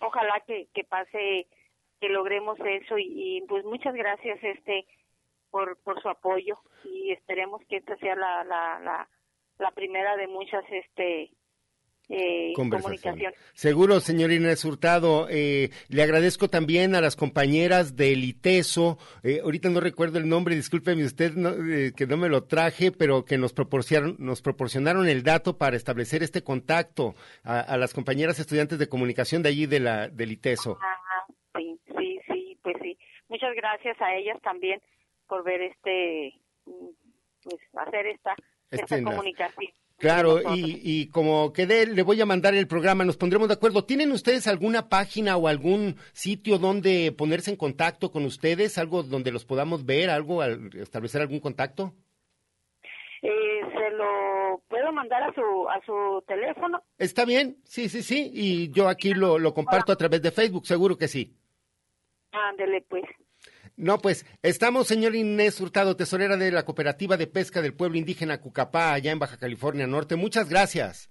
[0.00, 1.46] ojalá que, que pase,
[2.00, 4.86] que logremos eso y, pues muchas gracias este
[5.50, 9.08] por, por su apoyo y esperemos que esta sea la, la, la,
[9.58, 11.30] la primera de muchas este
[12.08, 13.32] eh, comunicación.
[13.54, 15.26] Seguro, señor Inés Hurtado.
[15.30, 18.98] Eh, le agradezco también a las compañeras del ITESO.
[19.22, 23.24] Eh, ahorita no recuerdo el nombre, discúlpeme usted eh, que no me lo traje, pero
[23.24, 28.78] que nos proporcionaron, nos proporcionaron el dato para establecer este contacto a, las compañeras estudiantes
[28.78, 30.78] de comunicación de allí de la, del ITESO.
[31.56, 32.98] sí, sí, sí, pues sí.
[33.28, 34.80] Muchas gracias a ellas también
[35.26, 36.32] por ver este,
[36.64, 36.88] mm,
[37.42, 38.34] pues hacer esta,
[38.70, 39.72] esta comunicación.
[39.98, 43.84] Claro, y, y, como quedé, le voy a mandar el programa, nos pondremos de acuerdo.
[43.84, 48.78] ¿Tienen ustedes alguna página o algún sitio donde ponerse en contacto con ustedes?
[48.78, 50.10] ¿Algo donde los podamos ver?
[50.10, 50.44] ¿Algo?
[50.44, 51.94] ¿Establecer algún contacto?
[53.22, 56.80] Eh, se lo puedo mandar a su, a su teléfono.
[56.96, 58.30] Está bien, sí, sí, sí.
[58.32, 61.34] Y yo aquí lo, lo comparto a través de Facebook, seguro que sí.
[62.30, 63.04] Ándele, pues.
[63.78, 68.40] No, pues estamos, señor Inés Hurtado, tesorera de la Cooperativa de Pesca del Pueblo Indígena
[68.40, 70.16] Cucapá, allá en Baja California Norte.
[70.16, 71.10] Muchas gracias.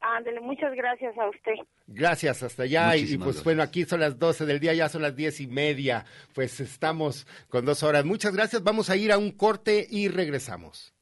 [0.00, 1.52] Ándele, muchas gracias a usted.
[1.86, 2.96] Gracias, hasta allá.
[2.96, 6.06] y, pues bueno, aquí son las 12 del día, ya son las diez y media.
[6.34, 8.06] Pues estamos con dos horas.
[8.06, 8.62] Muchas gracias.
[8.62, 10.94] Vamos a ir a un corte y regresamos.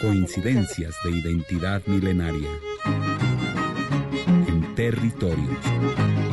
[0.00, 2.50] Coincidencias de identidad milenaria
[4.48, 6.27] en territorios.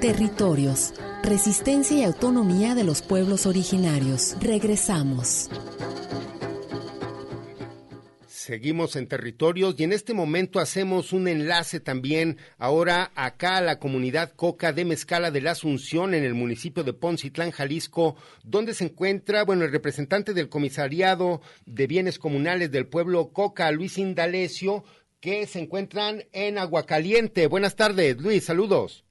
[0.00, 4.36] Territorios, resistencia y autonomía de los pueblos originarios.
[4.40, 5.48] Regresamos.
[8.50, 13.78] Seguimos en territorios y en este momento hacemos un enlace también ahora acá a la
[13.78, 18.86] comunidad Coca de Mezcala de la Asunción en el municipio de Poncitlán, Jalisco, donde se
[18.86, 24.82] encuentra, bueno, el representante del Comisariado de Bienes Comunales del pueblo Coca, Luis Indalecio,
[25.20, 27.46] que se encuentran en Aguacaliente.
[27.46, 29.04] Buenas tardes, Luis, saludos.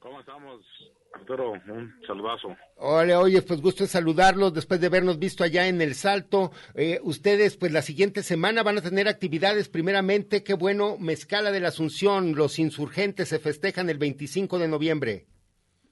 [0.00, 0.66] ¿Cómo estamos?
[1.14, 2.56] Arturo, un saludazo.
[2.82, 6.50] Hola, oye, pues gusto saludarlos después de habernos visto allá en El Salto.
[6.74, 9.68] Eh, ustedes, pues la siguiente semana van a tener actividades.
[9.68, 15.26] Primeramente, qué bueno, Mezcala de la Asunción, los insurgentes se festejan el 25 de noviembre.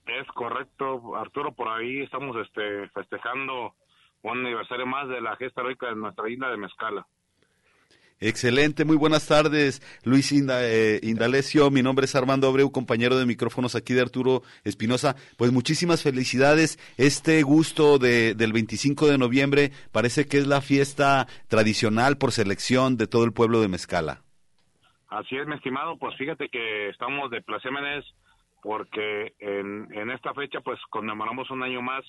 [0.07, 3.75] Es correcto, Arturo, por ahí estamos este, festejando
[4.23, 7.07] un aniversario más de la gesta heroica de nuestra isla de Mezcala.
[8.21, 11.71] Excelente, muy buenas tardes, Luis eh, Indalecio.
[11.71, 15.15] Mi nombre es Armando Abreu, compañero de micrófonos aquí de Arturo Espinosa.
[15.37, 16.79] Pues muchísimas felicidades.
[16.99, 22.97] Este gusto de, del 25 de noviembre parece que es la fiesta tradicional por selección
[22.97, 24.23] de todo el pueblo de Mezcala.
[25.11, 25.97] Así es, mi estimado.
[25.97, 28.05] Pues fíjate que estamos de placémenes
[28.63, 32.05] porque en, en esta fecha pues conmemoramos un año más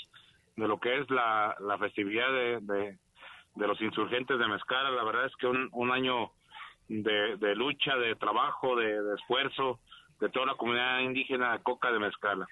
[0.55, 2.97] de lo que es la, festividad de
[3.67, 4.91] los insurgentes de Mezcala.
[4.91, 6.31] La verdad es que un, un año
[6.87, 9.79] de, de, lucha, de trabajo, de, de, esfuerzo
[10.19, 12.47] de toda la comunidad indígena Coca de Mezcala.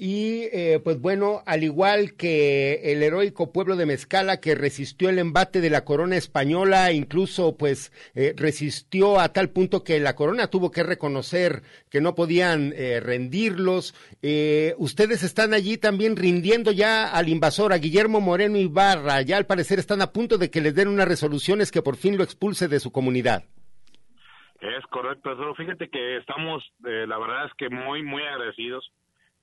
[0.00, 5.18] Y eh, pues bueno, al igual que el heroico pueblo de Mezcala que resistió el
[5.18, 10.46] embate de la corona española, incluso pues eh, resistió a tal punto que la corona
[10.46, 13.92] tuvo que reconocer que no podían eh, rendirlos.
[14.22, 19.22] Eh, ustedes están allí también rindiendo ya al invasor, a Guillermo Moreno Ibarra.
[19.22, 22.16] Ya al parecer están a punto de que les den unas resoluciones que por fin
[22.16, 23.42] lo expulse de su comunidad.
[24.60, 28.92] Es correcto, fíjate que estamos, eh, la verdad es que muy, muy agradecidos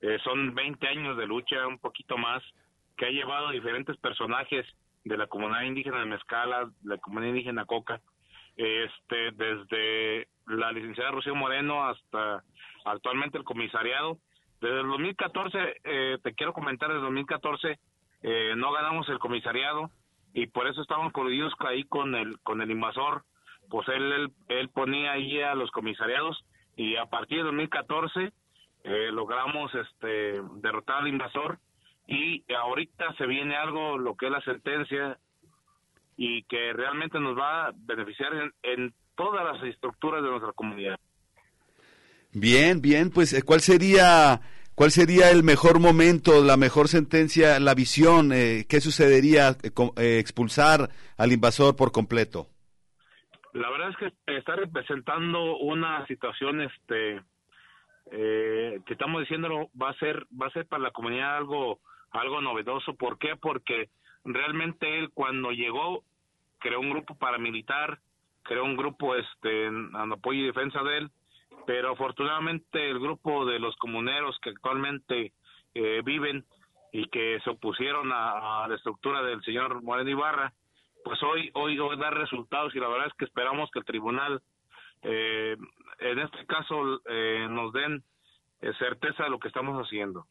[0.06, 2.44] eh, son 20 años de lucha, un poquito más,
[2.96, 4.64] que ha llevado a diferentes personajes
[5.04, 8.00] de la comunidad indígena de Mezcala, la comunidad indígena Coca,
[8.56, 12.44] este, desde la licenciada Rocío Moreno hasta
[12.86, 14.20] actualmente el comisariado.
[14.62, 17.80] Desde el 2014, eh, te quiero comentar, desde el 2014
[18.22, 19.90] eh, no ganamos el comisariado
[20.36, 23.24] y por eso estábamos coludidos ahí con el, con el invasor,
[23.72, 28.32] pues él, él, él ponía ahí a los comisariados y a partir de 2014
[28.86, 31.60] eh, logramos este derrotar al invasor
[32.08, 35.18] y ahorita se viene algo lo que es la sentencia
[36.18, 41.00] y que realmente nos va a beneficiar en, en todas las estructuras de nuestra comunidad.
[42.32, 44.42] Bien, bien, pues eh, ¿cuál sería
[44.76, 49.56] cuál sería el mejor momento, la mejor sentencia, la visión, eh, qué sucedería
[49.98, 52.48] eh, expulsar al invasor por completo?
[53.54, 57.22] La verdad es que está representando una situación este
[58.12, 61.80] eh, que estamos diciéndolo va a ser va a ser para la comunidad algo
[62.12, 63.36] algo novedoso ¿por qué?
[63.36, 63.90] porque
[64.24, 66.04] realmente él cuando llegó
[66.60, 68.00] creó un grupo paramilitar
[68.44, 71.12] creó un grupo este en, apoyo y defensa de él
[71.66, 75.34] pero afortunadamente el grupo de los comuneros que actualmente
[75.74, 76.46] eh, viven
[76.92, 80.54] y que se opusieron a, a, la estructura del señor Moreno Ibarra,
[81.04, 84.42] pues hoy, hoy, hoy da resultados y la verdad es que esperamos que el tribunal
[85.02, 85.58] eh,
[86.00, 88.04] en este caso eh, nos den
[88.62, 90.26] eh, certeza de lo que estamos haciendo.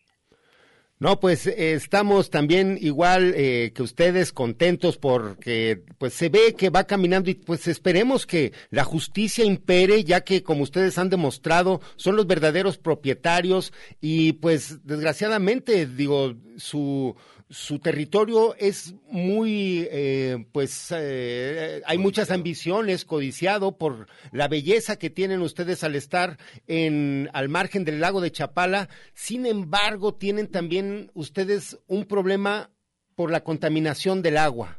[1.00, 6.70] No, pues eh, estamos también igual eh, que ustedes contentos porque pues se ve que
[6.70, 11.80] va caminando y pues esperemos que la justicia impere ya que como ustedes han demostrado
[11.96, 17.16] son los verdaderos propietarios y pues desgraciadamente digo su
[17.50, 25.10] su territorio es muy, eh, pues, eh, hay muchas ambiciones, codiciado por la belleza que
[25.10, 28.88] tienen ustedes al estar en, al margen del lago de Chapala.
[29.12, 32.70] Sin embargo, tienen también ustedes un problema
[33.16, 34.78] por la contaminación del agua.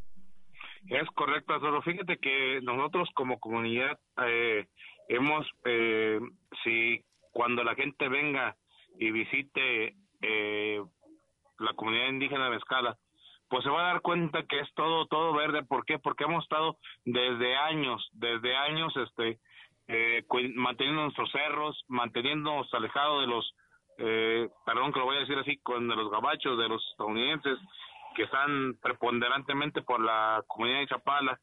[0.90, 4.68] Es correcto, solo fíjate que nosotros como comunidad eh,
[5.08, 6.20] hemos, eh,
[6.64, 8.56] si cuando la gente venga
[9.00, 10.82] y visite eh,
[11.60, 12.98] la comunidad indígena Mezcala,
[13.50, 15.64] pues se va a dar cuenta que es todo todo verde.
[15.64, 16.00] ¿Por qué?
[16.00, 19.40] Porque hemos estado desde años, desde años, este,
[19.88, 23.56] eh, manteniendo nuestros cerros, manteniéndonos alejados de los,
[24.00, 27.60] eh, perdón que lo voy a decir así, con de los gabachos, de los estadounidenses
[28.16, 31.40] que están preponderantemente por la comunidad de Chapala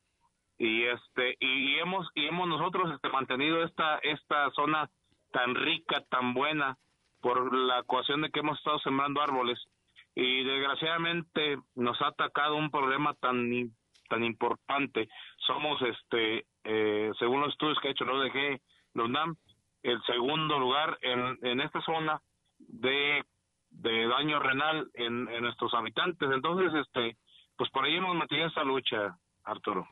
[0.59, 4.89] y este y, y hemos y hemos nosotros este mantenido esta esta zona
[5.33, 6.79] tan rica, tan buena
[7.21, 9.59] por la ecuación de que hemos estado sembrando árboles
[10.15, 13.73] y desgraciadamente nos ha atacado un problema tan
[14.09, 15.09] tan importante.
[15.47, 18.61] Somos, este, eh, según los estudios que ha hecho la ODG,
[18.95, 19.35] la
[19.83, 22.21] el segundo lugar en, en esta zona
[22.59, 23.25] de,
[23.71, 26.31] de daño renal en, en nuestros habitantes.
[26.31, 27.17] Entonces, este,
[27.57, 29.89] pues por ahí hemos mantenido esta lucha, Arturo.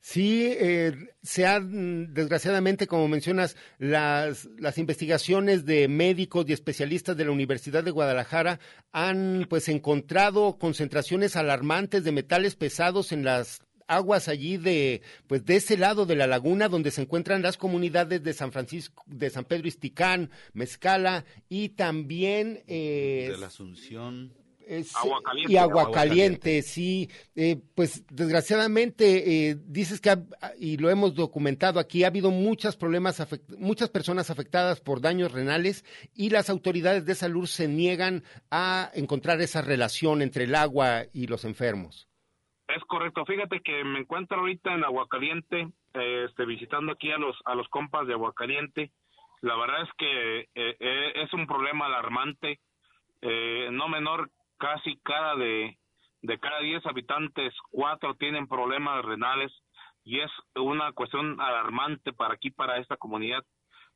[0.00, 7.24] Sí, eh, se han, desgraciadamente, como mencionas, las, las investigaciones de médicos y especialistas de
[7.24, 8.60] la Universidad de Guadalajara
[8.92, 15.56] han pues encontrado concentraciones alarmantes de metales pesados en las aguas allí de pues de
[15.56, 19.46] ese lado de la laguna donde se encuentran las comunidades de San Francisco de San
[19.46, 24.34] Pedro Isticán, Mezcala y también eh, de la Asunción
[24.68, 25.52] eh, agua caliente.
[25.52, 27.10] Y agua, agua caliente, caliente, sí.
[27.34, 30.18] Eh, pues desgraciadamente, eh, dices que, ha,
[30.58, 33.26] y lo hemos documentado aquí, ha habido muchos problemas,
[33.58, 39.40] muchas personas afectadas por daños renales y las autoridades de salud se niegan a encontrar
[39.40, 42.08] esa relación entre el agua y los enfermos.
[42.68, 43.24] Es correcto.
[43.24, 47.66] Fíjate que me encuentro ahorita en Aguacaliente, eh, este, visitando aquí a los a los
[47.68, 48.92] compas de Aguacaliente.
[49.40, 52.60] La verdad es que eh, eh, es un problema alarmante,
[53.22, 55.78] no menor casi cada de,
[56.22, 59.52] de cada 10 habitantes, cuatro tienen problemas renales
[60.04, 63.44] y es una cuestión alarmante para aquí, para esta comunidad.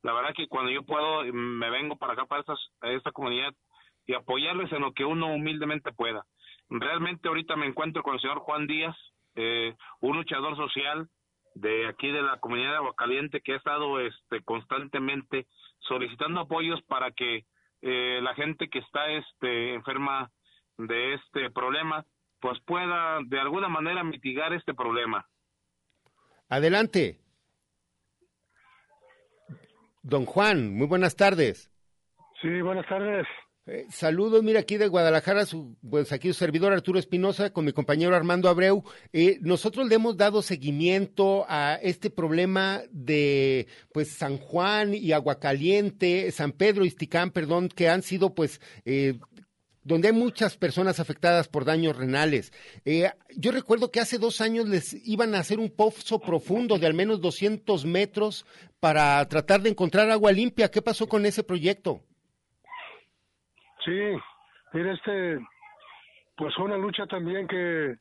[0.01, 3.53] La verdad que cuando yo puedo, me vengo para acá, para esta, esta comunidad
[4.05, 6.25] y apoyarles en lo que uno humildemente pueda.
[6.69, 8.95] Realmente ahorita me encuentro con el señor Juan Díaz,
[9.35, 11.07] eh, un luchador social
[11.55, 15.45] de aquí de la comunidad de Aguacaliente que ha estado este constantemente
[15.79, 17.45] solicitando apoyos para que
[17.81, 20.31] eh, la gente que está este enferma
[20.77, 22.05] de este problema
[22.39, 25.25] pues pueda de alguna manera mitigar este problema.
[26.49, 27.21] Adelante.
[30.01, 31.71] Don Juan, muy buenas tardes.
[32.41, 33.25] Sí, buenas tardes.
[33.65, 37.71] Eh, saludos, mira aquí de Guadalajara, su, pues aquí su servidor Arturo Espinosa con mi
[37.71, 38.83] compañero Armando Abreu.
[39.13, 46.29] Eh, nosotros le hemos dado seguimiento a este problema de pues San Juan y Aguacaliente,
[46.31, 49.17] San Pedro y Isticán, perdón, que han sido pues eh,
[49.83, 52.51] donde hay muchas personas afectadas por daños renales.
[52.85, 56.87] Eh, yo recuerdo que hace dos años les iban a hacer un pozo profundo de
[56.87, 58.45] al menos 200 metros
[58.79, 60.71] para tratar de encontrar agua limpia.
[60.71, 62.01] ¿Qué pasó con ese proyecto?
[63.85, 63.99] Sí,
[64.73, 65.39] mira, este,
[66.37, 67.95] pues fue una lucha también que,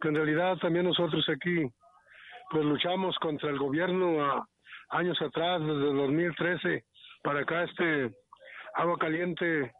[0.00, 1.64] que en realidad también nosotros aquí,
[2.50, 4.44] pues luchamos contra el gobierno
[4.90, 6.84] años atrás, desde el 2013
[7.22, 8.10] para acá, este,
[8.74, 9.72] agua caliente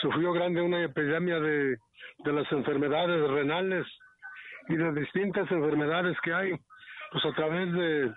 [0.00, 1.76] sufrió grande una epidemia de,
[2.18, 3.86] de las enfermedades renales
[4.68, 6.52] y de distintas enfermedades que hay,
[7.12, 8.12] pues a través de,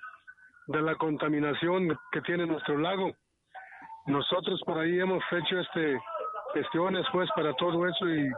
[0.68, 3.12] de la contaminación que tiene nuestro lago.
[4.06, 6.00] Nosotros por ahí hemos hecho este
[6.54, 8.32] gestiones pues para todo eso y,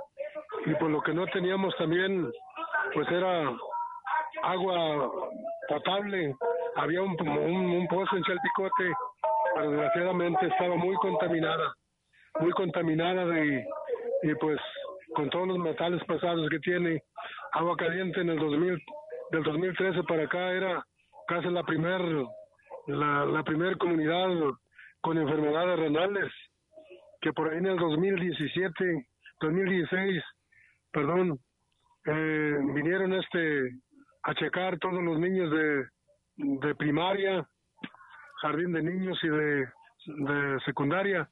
[0.66, 2.32] y por lo que no teníamos también
[2.94, 3.52] pues era
[4.44, 5.12] agua
[5.68, 6.36] potable,
[6.76, 8.94] había un, un, un pozo en Chalpicote,
[9.56, 11.74] pero desgraciadamente estaba muy contaminada
[12.40, 13.66] muy contaminada de,
[14.24, 14.60] y pues
[15.14, 17.02] con todos los metales pasados que tiene.
[17.54, 18.84] Agua caliente en el 2000
[19.32, 20.86] del 2013 para acá era
[21.28, 22.02] casi la primer
[22.88, 23.44] la, la
[23.78, 24.30] comunidad
[25.02, 26.32] con enfermedades renales
[27.22, 29.08] que por ahí en el 2017
[29.42, 30.24] 2016
[30.92, 31.40] perdón
[32.06, 33.72] eh, vinieron este
[34.24, 35.86] a checar todos los niños de,
[36.38, 37.48] de primaria
[38.42, 39.66] jardín de niños y de,
[40.06, 41.28] de secundaria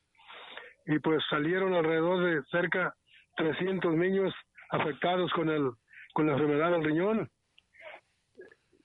[0.86, 2.94] y pues salieron alrededor de cerca
[3.36, 4.34] 300 niños
[4.70, 5.72] afectados con el
[6.14, 7.30] con la enfermedad del riñón.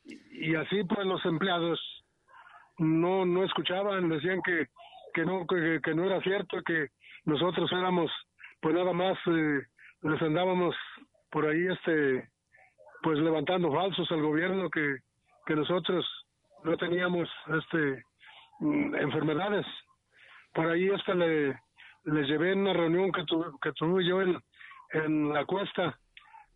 [0.05, 1.81] Y así pues los empleados
[2.79, 4.69] no no escuchaban decían que
[5.15, 6.89] que no que, que no era cierto que
[7.25, 8.11] nosotros éramos
[8.61, 9.61] pues nada más eh,
[10.03, 10.75] les andábamos
[11.31, 12.29] por ahí este
[13.03, 14.99] pues levantando falsos al gobierno que
[15.47, 16.07] que nosotros
[16.65, 17.29] no teníamos
[17.59, 18.05] este
[18.61, 19.67] mm, enfermedades.
[20.53, 21.59] Por ahí hasta le
[22.13, 24.39] les llevé en una reunión que tuve, que tuve yo en,
[24.93, 25.99] en la cuesta,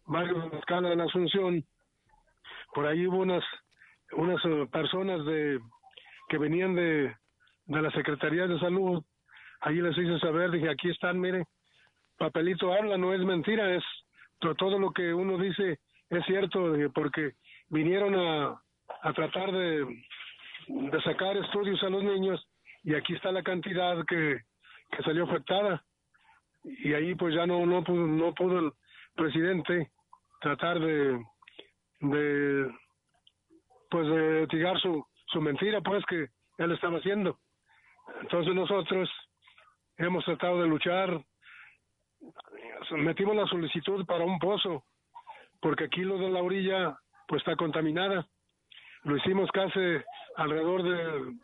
[0.06, 1.64] barrio de Escala la Asunción.
[2.74, 3.44] Por ahí hubo unas,
[4.12, 5.60] unas eh, personas de,
[6.28, 7.14] que venían de,
[7.66, 9.02] de la Secretaría de Salud.
[9.60, 11.44] Allí les hice saber, dije, aquí están, mire,
[12.18, 13.84] papelito habla, no es mentira, es
[14.58, 15.78] todo lo que uno dice
[16.10, 17.32] es cierto, porque
[17.70, 18.60] vinieron a,
[19.02, 20.04] a tratar de,
[20.68, 22.44] de sacar estudios a los niños
[22.82, 24.40] y aquí está la cantidad que,
[24.92, 25.82] que salió afectada.
[26.64, 28.72] Y ahí pues ya no no pudo, no pudo el
[29.16, 29.90] presidente
[30.40, 31.24] tratar de
[32.00, 32.70] de
[33.90, 36.28] pues de tirar su su mentira pues que
[36.58, 37.38] él estaba haciendo.
[38.20, 39.10] Entonces nosotros
[39.96, 41.20] hemos tratado de luchar.
[42.92, 44.84] Metimos la solicitud para un pozo
[45.60, 48.26] porque aquí lo de la orilla pues está contaminada.
[49.04, 49.80] Lo hicimos casi
[50.36, 51.34] alrededor de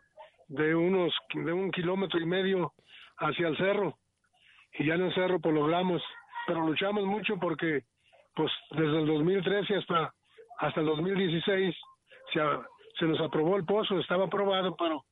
[0.49, 2.73] de unos de un kilómetro y medio
[3.19, 3.99] hacia el cerro
[4.73, 6.03] y ya en el cerro pues logramos,
[6.47, 7.85] pero luchamos mucho porque
[8.35, 10.15] pues desde el 2013 hasta
[10.59, 11.75] hasta el 2016
[12.33, 12.41] se,
[12.99, 15.05] se nos aprobó el pozo, estaba aprobado, pero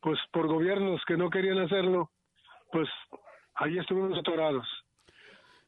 [0.00, 2.10] pues por gobiernos que no querían hacerlo,
[2.70, 2.88] pues
[3.54, 4.66] ahí estuvimos atorados.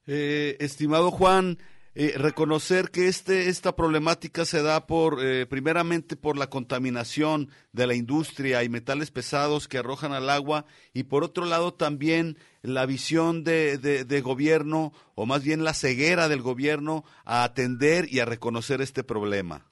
[0.07, 1.59] Eh, estimado Juan,
[1.97, 7.87] eh, reconocer que este, esta problemática se da por, eh, primeramente por la contaminación de
[7.87, 12.85] la industria y metales pesados que arrojan al agua y por otro lado también la
[12.85, 18.25] visión de, de, gobierno o más bien la ceguera del gobierno a atender y a
[18.25, 19.67] reconocer este problema.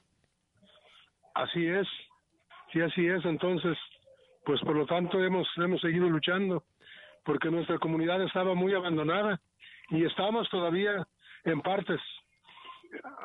[1.34, 1.88] Así es,
[2.72, 3.24] sí, así es.
[3.24, 3.76] Entonces,
[4.44, 6.62] pues por lo tanto hemos, hemos seguido luchando
[7.24, 9.40] porque nuestra comunidad estaba muy abandonada
[9.90, 11.04] y estamos todavía
[11.44, 12.00] en partes.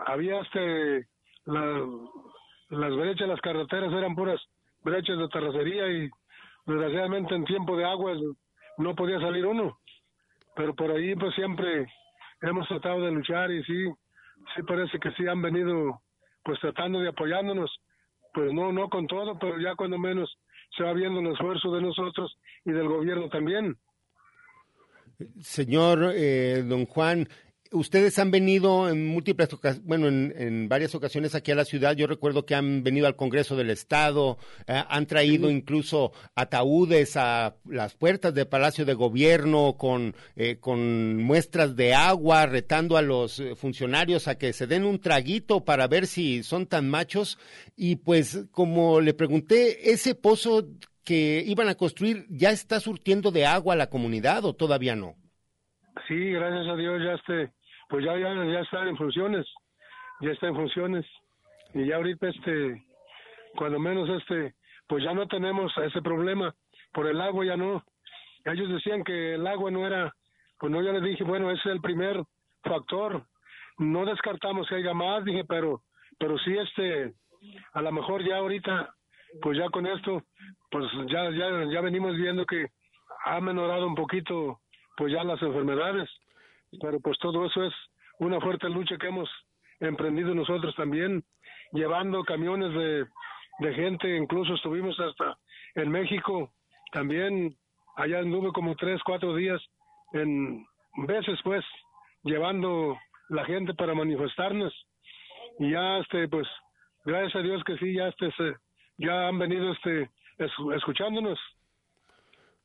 [0.06, 1.08] Había este,
[1.46, 4.40] las brechas, las carreteras eran puras
[4.82, 6.10] brechas de terracería y
[6.66, 8.14] desgraciadamente en tiempo de agua
[8.78, 9.80] no podía salir uno.
[10.56, 11.88] Pero por ahí pues siempre
[12.42, 13.86] hemos tratado de luchar y sí,
[14.56, 16.02] sí parece que sí han venido
[16.44, 17.70] pues tratando de apoyándonos,
[18.34, 20.38] pues no, no con todo, pero ya cuando menos
[20.76, 23.78] se va viendo el esfuerzo de nosotros y del gobierno también.
[25.42, 27.28] Señor eh, don Juan,
[27.72, 31.96] ustedes han venido en múltiples ocasiones, bueno, en, varias ocasiones aquí a la ciudad.
[31.96, 34.38] Yo recuerdo que han venido al Congreso del Estado,
[34.68, 41.18] eh, han traído incluso ataúdes a las puertas del Palacio de Gobierno con, eh, con
[41.18, 45.88] muestras de agua, retando a los eh, funcionarios a que se den un traguito para
[45.88, 47.38] ver si son tan machos.
[47.76, 50.68] Y pues, como le pregunté, ese pozo
[51.08, 55.16] que iban a construir ya está surtiendo de agua a la comunidad o todavía no?
[56.06, 57.54] Sí, gracias a Dios ya este,
[57.90, 59.46] pues ya, ya, ya está en funciones,
[60.22, 61.06] ya está en funciones.
[61.74, 62.84] Y ya ahorita este,
[63.56, 64.56] cuando menos este,
[64.88, 66.54] pues ya no tenemos ese problema,
[66.94, 67.84] por el agua ya no.
[68.46, 70.14] Ellos decían que el agua no era,
[70.60, 72.22] pues no, ya les dije, bueno, ese es el primer
[72.64, 73.24] factor.
[73.78, 75.82] No descartamos que haya más, dije, pero,
[76.18, 77.14] pero sí este,
[77.74, 78.94] a lo mejor ya ahorita,
[79.42, 80.24] pues ya con esto,
[80.72, 82.68] pues ya, ya, ya venimos viendo que
[83.26, 84.60] ha menorado un poquito
[84.96, 86.10] pues ya las enfermedades.
[86.82, 87.74] Pero pues todo eso es
[88.20, 89.30] una fuerte lucha que hemos
[89.80, 91.24] emprendido nosotros también,
[91.72, 93.06] llevando camiones de,
[93.60, 95.38] de gente, incluso estuvimos hasta
[95.76, 96.52] en México,
[96.92, 97.56] también.
[97.96, 99.62] Allá anduve como tres, cuatro días
[100.14, 100.66] en
[101.08, 101.64] veces pues
[102.24, 102.98] llevando
[103.30, 104.74] la gente para manifestarnos.
[105.60, 106.48] Y ya este pues
[107.06, 108.56] gracias a Dios que sí ya este se,
[108.98, 110.10] ya han venido este
[110.76, 111.40] escuchándonos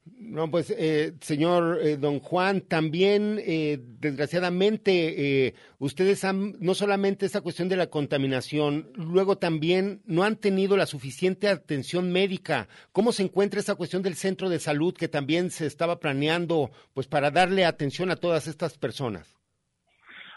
[0.04, 7.40] no, pues, eh, señor eh, don Juan, también, eh, desgraciadamente, ustedes han, no solamente esta
[7.40, 12.68] cuestión de la contaminación, luego también no han tenido la suficiente atención médica.
[12.90, 17.06] ¿Cómo se encuentra esa cuestión del centro de salud que también se estaba planeando, pues,
[17.06, 19.38] para darle atención a todas estas personas?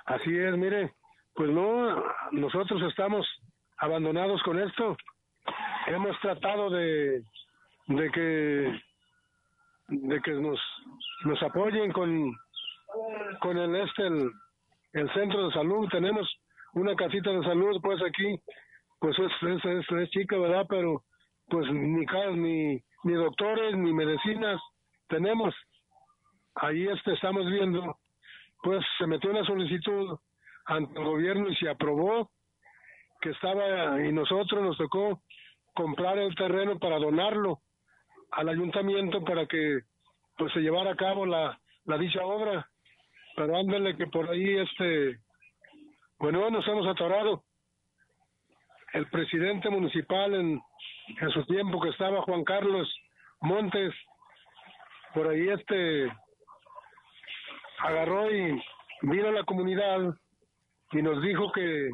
[0.05, 0.93] Así es, mire,
[1.33, 3.25] pues no, nosotros estamos
[3.77, 4.95] abandonados con esto.
[5.87, 7.23] Hemos tratado de,
[7.87, 8.79] de que
[9.87, 10.59] de que nos,
[11.25, 12.33] nos apoyen con,
[13.39, 14.31] con el este el,
[14.93, 15.87] el centro de salud.
[15.89, 16.27] Tenemos
[16.73, 18.39] una casita de salud pues aquí.
[18.99, 21.03] Pues es, es, es, chica verdad pero
[21.47, 22.05] pues ni
[22.35, 24.59] ni ni doctores ni medicinas
[25.07, 25.53] tenemos.
[26.55, 27.97] Ahí este estamos viendo
[28.63, 30.17] pues se metió una solicitud
[30.65, 32.31] ante el gobierno y se aprobó
[33.21, 35.21] que estaba y nosotros nos tocó
[35.75, 37.59] comprar el terreno para donarlo
[38.35, 39.79] al ayuntamiento para que
[40.37, 42.69] pues se llevara a cabo la, la dicha obra.
[43.35, 45.19] Pero ándale que por ahí este
[46.19, 47.43] bueno nos hemos atorado.
[48.93, 50.61] El presidente municipal en,
[51.21, 52.93] en su tiempo que estaba Juan Carlos
[53.41, 53.93] Montes,
[55.13, 56.11] por ahí este
[57.79, 58.61] agarró y
[59.01, 60.13] vino a la comunidad
[60.91, 61.89] y nos dijo que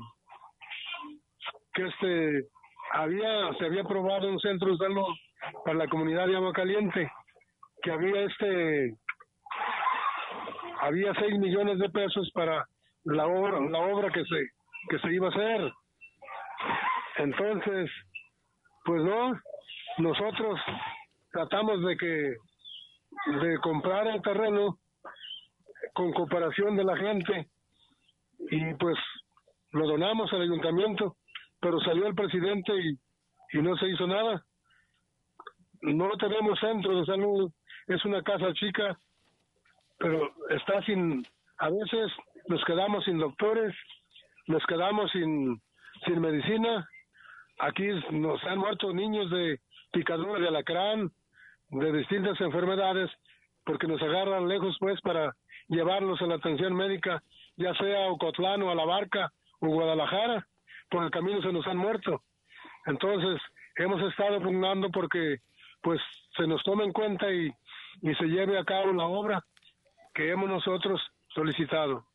[1.74, 2.48] que este
[2.94, 5.16] había se había aprobado un centro de salud
[5.66, 7.12] para la comunidad de Agua Caliente,
[7.82, 8.96] que había este
[10.82, 12.66] había 6 millones de pesos para
[13.04, 14.50] la obra, la obra que se
[14.90, 15.72] que se iba a hacer.
[17.18, 17.92] Entonces,
[18.86, 19.40] pues no,
[20.00, 20.60] nosotros
[21.32, 22.36] tratamos de que
[23.40, 24.78] de comprar el terreno
[25.94, 27.48] con cooperación de la gente
[28.50, 28.98] y pues
[29.72, 31.16] lo donamos al ayuntamiento,
[31.60, 34.44] pero salió el presidente y, y no se hizo nada
[35.82, 37.52] no tenemos centro de salud,
[37.88, 38.98] es una casa chica,
[39.98, 41.26] pero está sin,
[41.58, 42.12] a veces
[42.48, 43.76] nos quedamos sin doctores,
[44.48, 45.62] nos quedamos sin,
[46.06, 46.88] sin medicina,
[47.60, 49.60] aquí nos han muerto niños de
[49.92, 51.12] picadura de alacrán,
[51.70, 53.10] de distintas enfermedades,
[53.66, 55.36] porque nos agarran lejos pues para
[55.68, 57.22] llevarlos a la atención médica,
[57.56, 60.48] ya sea Ocotlán o a la Barca o Guadalajara,
[60.90, 62.22] por el camino se nos han muerto.
[62.86, 63.42] Entonces,
[63.78, 65.38] hemos estado pugnando porque
[65.82, 66.00] pues
[66.38, 67.48] se nos tome en cuenta y,
[68.02, 69.46] y se lleve a cabo la obra
[70.14, 71.02] que hemos nosotros
[71.34, 72.06] solicitado.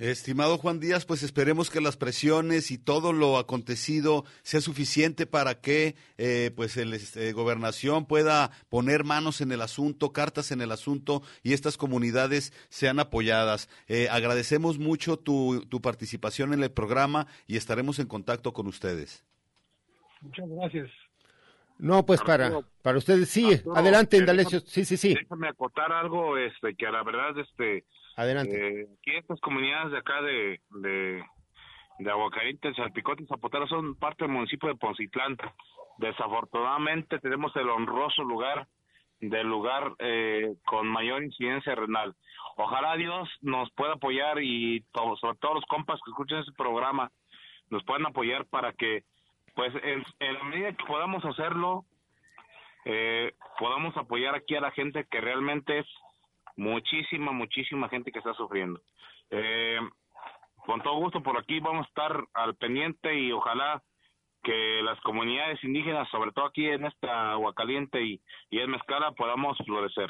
[0.00, 5.60] Estimado Juan Díaz, pues esperemos que las presiones y todo lo acontecido sea suficiente para
[5.60, 10.72] que eh, pues el este, gobernación pueda poner manos en el asunto, cartas en el
[10.72, 13.68] asunto y estas comunidades sean apoyadas.
[13.88, 19.22] Eh, agradecemos mucho tu, tu participación en el programa y estaremos en contacto con ustedes.
[20.22, 20.90] Muchas gracias.
[21.80, 23.60] No, pues para, para ustedes sí.
[23.74, 24.60] adelante, Indalecio.
[24.60, 25.14] Sí, sí, sí.
[25.14, 27.84] Déjame acotar algo, este, que a la verdad, este.
[28.16, 28.82] Adelante.
[28.82, 31.24] Eh, aquí estas comunidades de acá de, de,
[31.98, 35.36] de Aguacaliente, Salpicote y Zapotero son parte del municipio de Poncitlán.
[35.98, 38.66] Desafortunadamente tenemos el honroso lugar
[39.20, 42.14] del lugar eh, con mayor incidencia renal.
[42.56, 44.84] Ojalá Dios nos pueda apoyar y
[45.20, 47.10] sobre todo los compas que escuchen este programa
[47.70, 49.04] nos puedan apoyar para que
[49.54, 51.84] pues en, la medida que podamos hacerlo,
[52.84, 55.84] eh, podamos apoyar aquí a la gente que realmente
[56.56, 58.80] muchísima, muchísima gente que está sufriendo.
[59.30, 59.78] Eh,
[60.66, 63.82] con todo gusto por aquí vamos a estar al pendiente y ojalá
[64.42, 68.20] que las comunidades indígenas, sobre todo aquí en esta agua caliente y,
[68.50, 70.08] y en Mezcala, podamos florecer.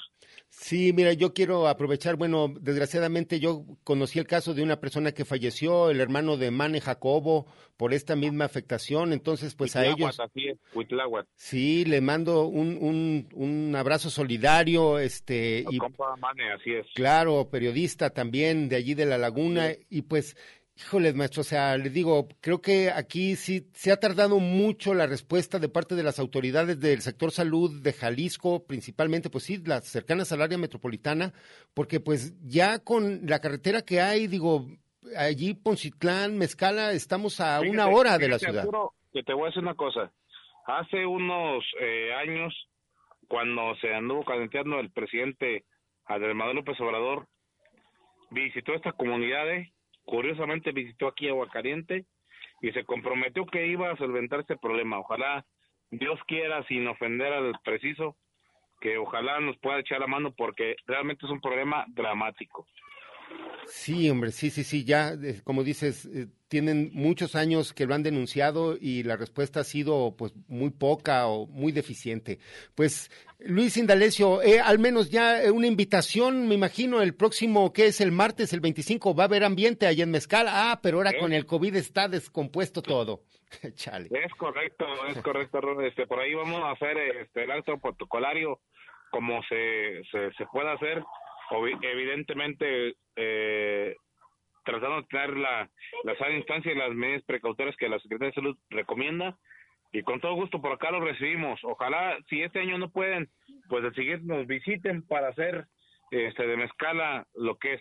[0.48, 5.24] Sí, mira, yo quiero aprovechar, bueno, desgraciadamente yo conocí el caso de una persona que
[5.24, 10.20] falleció, el hermano de Mane Jacobo, por esta misma afectación, entonces pues a ellos...
[10.20, 10.58] Así es,
[11.34, 15.64] Sí, le mando un, un, un abrazo solidario, este...
[15.68, 16.86] y, compa Mane, así es.
[16.94, 20.36] Claro, periodista también de allí de La Laguna, y pues
[20.80, 25.06] Híjoles, maestro, o sea, le digo, creo que aquí sí se ha tardado mucho la
[25.06, 29.84] respuesta de parte de las autoridades del sector salud de Jalisco, principalmente, pues sí, las
[29.84, 31.34] cercanas al área metropolitana,
[31.74, 34.68] porque pues ya con la carretera que hay, digo,
[35.16, 38.66] allí Poncitlán, Mezcala, estamos a una hora de la ciudad.
[39.12, 40.10] Que te voy a decir una cosa.
[40.66, 42.54] Hace unos eh, años,
[43.28, 45.64] cuando se anduvo calenteando el presidente
[46.06, 47.26] Andrés Manuel López Obrador,
[48.30, 49.68] visitó estas comunidades
[50.10, 52.04] curiosamente visitó aquí Aguacaliente
[52.60, 54.98] y se comprometió que iba a solventar este problema.
[54.98, 55.46] Ojalá
[55.90, 58.16] Dios quiera, sin ofender al preciso,
[58.80, 62.66] que ojalá nos pueda echar la mano porque realmente es un problema dramático.
[63.66, 67.94] Sí, hombre, sí, sí, sí, ya, eh, como dices, eh, tienen muchos años que lo
[67.94, 72.40] han denunciado y la respuesta ha sido pues muy poca o muy deficiente.
[72.74, 78.00] Pues Luis Indalecio, eh, al menos ya una invitación, me imagino, el próximo, que es
[78.00, 80.46] el martes, el 25, va a haber ambiente allá en Mezcal.
[80.48, 83.22] Ah, pero ahora con el COVID está descompuesto todo.
[83.74, 84.08] Chale.
[84.10, 88.58] Es correcto, es correcto, este, por ahí vamos a hacer este, el acto protocolario
[89.12, 91.02] como se, se, se pueda hacer
[91.82, 93.96] evidentemente eh,
[94.64, 95.70] tratando de tener la,
[96.04, 99.36] la sana instancia y las medidas precautorias que la Secretaría de Salud recomienda
[99.92, 101.60] y con todo gusto por acá lo recibimos.
[101.64, 103.28] Ojalá si este año no pueden,
[103.68, 105.66] pues el siguiente nos visiten para hacer
[106.10, 107.80] este de Mezcala lo que es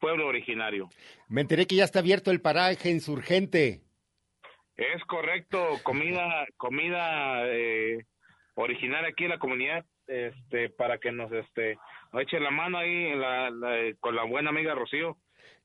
[0.00, 0.88] pueblo originario.
[1.28, 3.80] Me enteré que ya está abierto el paraje insurgente.
[4.76, 8.06] Es correcto, comida comida eh,
[8.54, 11.78] originaria aquí en la comunidad este para que nos este
[12.14, 13.50] eche la mano ahí la,
[14.00, 15.16] con la buena amiga Rocío.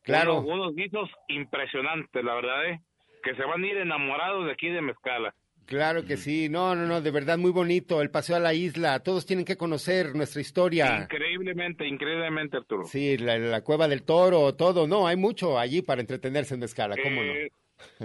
[0.06, 0.42] Claro.
[0.42, 2.80] Unos, guisos impresionantes, la verdad, ¿eh?
[3.24, 5.34] que se van a ir enamorados de aquí de Mezcala.
[5.66, 9.00] Claro que sí, no, no, no, de verdad muy bonito el paseo a la isla,
[9.00, 11.02] todos tienen que conocer nuestra historia.
[11.02, 12.84] Increíblemente, increíblemente, Arturo.
[12.84, 17.24] Sí, la, cueva del toro, todo, no, hay mucho allí para entretenerse en Mezcala, ¿cómo
[17.24, 17.34] no?
[17.34, 17.50] Eh,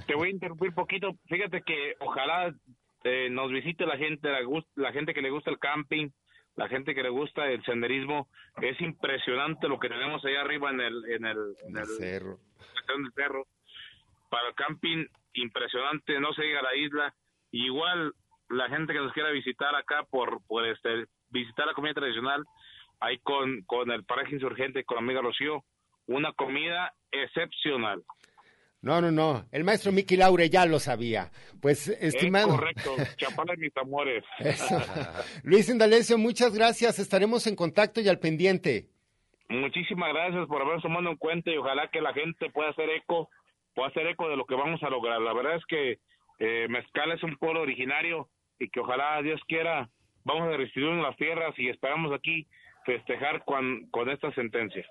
[0.06, 2.54] te voy a interrumpir poquito, fíjate que ojalá
[3.04, 4.38] eh, nos visite la gente, la,
[4.76, 6.08] la gente que le gusta el camping,
[6.56, 8.28] la gente que le gusta el senderismo,
[8.60, 11.54] es impresionante lo que tenemos allá arriba en el, en el,
[11.98, 12.38] cerro.
[13.14, 13.46] cerro.
[14.28, 17.14] Para el camping, impresionante, no se llega a la isla.
[17.52, 18.12] Igual
[18.48, 22.44] la gente que nos quiera visitar acá por, por este, visitar la comida tradicional,
[23.00, 25.64] ahí con, con el paraje insurgente, con la amiga Rocío,
[26.06, 28.02] una comida excepcional.
[28.82, 29.46] No, no, no.
[29.52, 31.30] El maestro Miki Laure ya lo sabía.
[31.60, 32.48] Pues, estimado.
[32.48, 32.96] correcto.
[33.16, 34.24] Chapala mis amores.
[35.42, 36.98] Luis Indalecio, muchas gracias.
[36.98, 38.86] Estaremos en contacto y al pendiente.
[39.50, 43.28] Muchísimas gracias por haber tomado en cuenta y ojalá que la gente pueda hacer eco,
[43.74, 45.20] pueda hacer eco de lo que vamos a lograr.
[45.20, 45.98] La verdad es que
[46.38, 48.28] eh, Mezcal es un pueblo originario
[48.58, 49.90] y que ojalá Dios quiera
[50.24, 52.46] vamos a restituir las tierras y esperamos aquí
[52.84, 54.86] festejar con, con esta sentencia.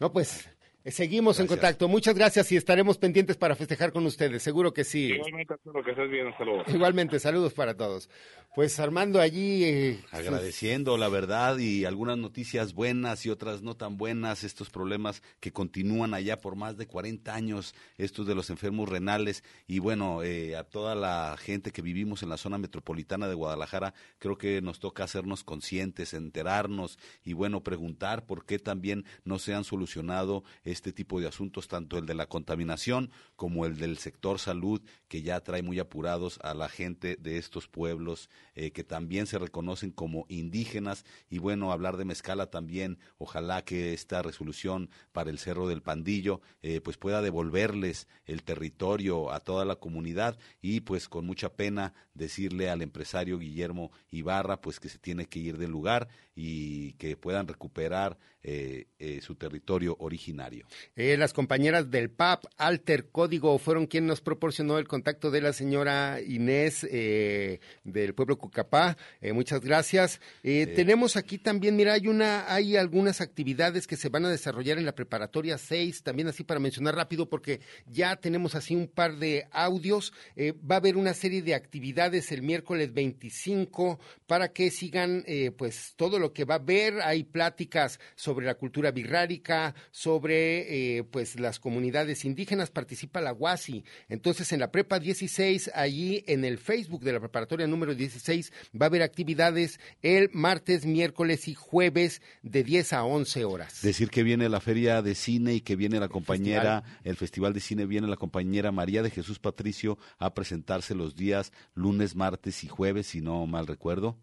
[0.00, 0.55] No, pues
[0.90, 1.88] seguimos en contacto.
[1.88, 4.42] Muchas gracias y estaremos pendientes para festejar con ustedes.
[4.42, 5.12] Seguro que sí.
[5.12, 6.34] Igualmente, que estés bien.
[6.68, 8.08] Igualmente, saludos para todos.
[8.56, 9.64] Pues Armando allí...
[9.64, 15.22] Eh, Agradeciendo la verdad y algunas noticias buenas y otras no tan buenas, estos problemas
[15.40, 19.44] que continúan allá por más de 40 años, estos de los enfermos renales.
[19.66, 23.92] Y bueno, eh, a toda la gente que vivimos en la zona metropolitana de Guadalajara,
[24.18, 29.52] creo que nos toca hacernos conscientes, enterarnos y bueno, preguntar por qué también no se
[29.52, 34.38] han solucionado este tipo de asuntos, tanto el de la contaminación como el del sector
[34.38, 39.26] salud, que ya trae muy apurados a la gente de estos pueblos eh, que también
[39.26, 41.04] se reconocen como indígenas.
[41.30, 46.40] Y bueno, hablar de Mezcala también, ojalá que esta resolución para el Cerro del Pandillo
[46.62, 51.94] eh, pues pueda devolverles el territorio a toda la comunidad y pues con mucha pena
[52.14, 57.16] decirle al empresario Guillermo Ibarra pues que se tiene que ir del lugar y que
[57.16, 60.66] puedan recuperar eh, su territorio originario.
[60.94, 65.52] Eh, las compañeras del PAP, Alter Código, fueron quien nos proporcionó el contacto de la
[65.52, 68.96] señora Inés eh, del pueblo Cucapá.
[69.20, 70.20] Eh, muchas gracias.
[70.42, 74.86] tenemos aquí también, mira, hay una, hay algunas actividades que se van a desarrollar en
[74.86, 79.46] la preparatoria 6, también así para mencionar rápido, porque ya tenemos así un par de
[79.50, 80.12] audios.
[80.38, 85.24] va a haber una serie de actividades el miércoles 25 para que sigan,
[85.56, 87.00] pues, todo lo que va a haber.
[87.02, 93.84] Hay pláticas sobre la cultura birrárica, sobre, pues, las comunidades indígenas, participa la UASI.
[94.08, 98.86] Entonces, en la Prepa 16, allí en el Facebook de la preparatoria número 16, va
[98.86, 103.82] a haber actividades el martes, miércoles y jueves de 10 a 11 horas.
[103.82, 107.60] Decir que viene la feria de cine y que viene la compañera, el festival, de
[107.60, 112.68] cine, viene la compañera María de Jesús Patricio a presentarse los días lunes, martes y
[112.68, 114.18] jueves, si no mal recuerdo.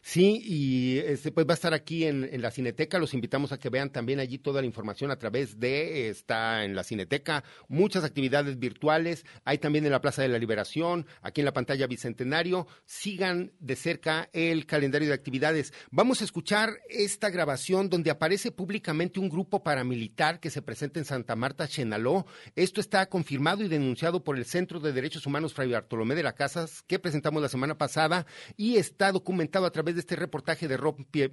[0.00, 2.98] Sí, y este, pues va a estar aquí en, la Cineteca.
[2.98, 6.74] Los invitamos a que vean también allí toda la información a través de, está en
[6.74, 9.24] la Cineteca, muchas actividades virtuales.
[9.44, 12.66] Hay también en la Plaza de la Liberación, aquí en la pantalla Bicentenario.
[12.84, 15.72] Sigan de cerca el calendario de actividades.
[15.90, 21.04] Vamos a escuchar esta grabación donde aparece públicamente un grupo paramilitar que se presenta en
[21.04, 22.26] Santa Marta, Chenaló.
[22.56, 26.34] Esto está confirmado y denunciado por el Centro de Derechos Humanos Fray Bartolomé de la
[26.34, 28.26] Casas que presentamos la semana pasada
[28.56, 30.78] y está documentado a través de este reportaje de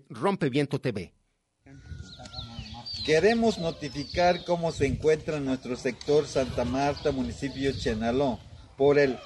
[0.09, 1.13] Rompeviento TV.
[3.05, 8.39] Queremos notificar cómo se encuentra nuestro sector Santa Marta, municipio Chenaló,
[8.77, 9.17] por el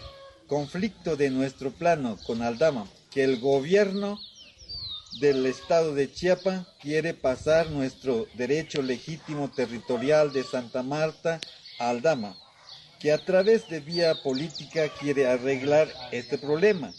[0.47, 4.19] conflicto de nuestro plano con Aldama, que el gobierno
[5.19, 11.39] del estado de Chiapas quiere pasar nuestro derecho legítimo territorial de Santa Marta
[11.79, 12.35] a Aldama,
[12.99, 16.93] que a través de vía política quiere arreglar este problema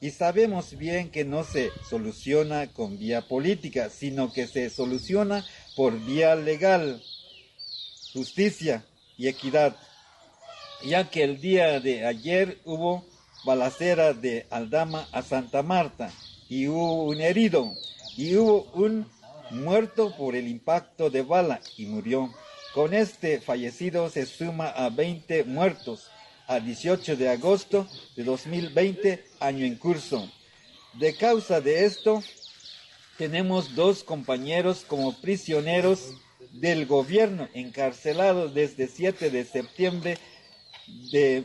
[0.00, 5.46] y sabemos bien que no se soluciona con vía política, sino que se soluciona
[5.76, 7.02] por vía legal,
[8.14, 8.84] justicia
[9.18, 9.76] y equidad,
[10.82, 13.04] ya que el día de ayer hubo
[13.44, 16.10] balacera de Aldama a Santa Marta
[16.48, 17.76] y hubo un herido
[18.16, 19.06] y hubo un
[19.50, 22.32] muerto por el impacto de bala y murió.
[22.74, 26.09] Con este fallecido se suma a 20 muertos
[26.50, 27.86] a 18 de agosto
[28.16, 30.28] de 2020, año en curso.
[30.94, 32.24] De causa de esto,
[33.16, 36.12] tenemos dos compañeros como prisioneros
[36.50, 40.18] del gobierno encarcelados desde 7 de septiembre
[41.12, 41.44] de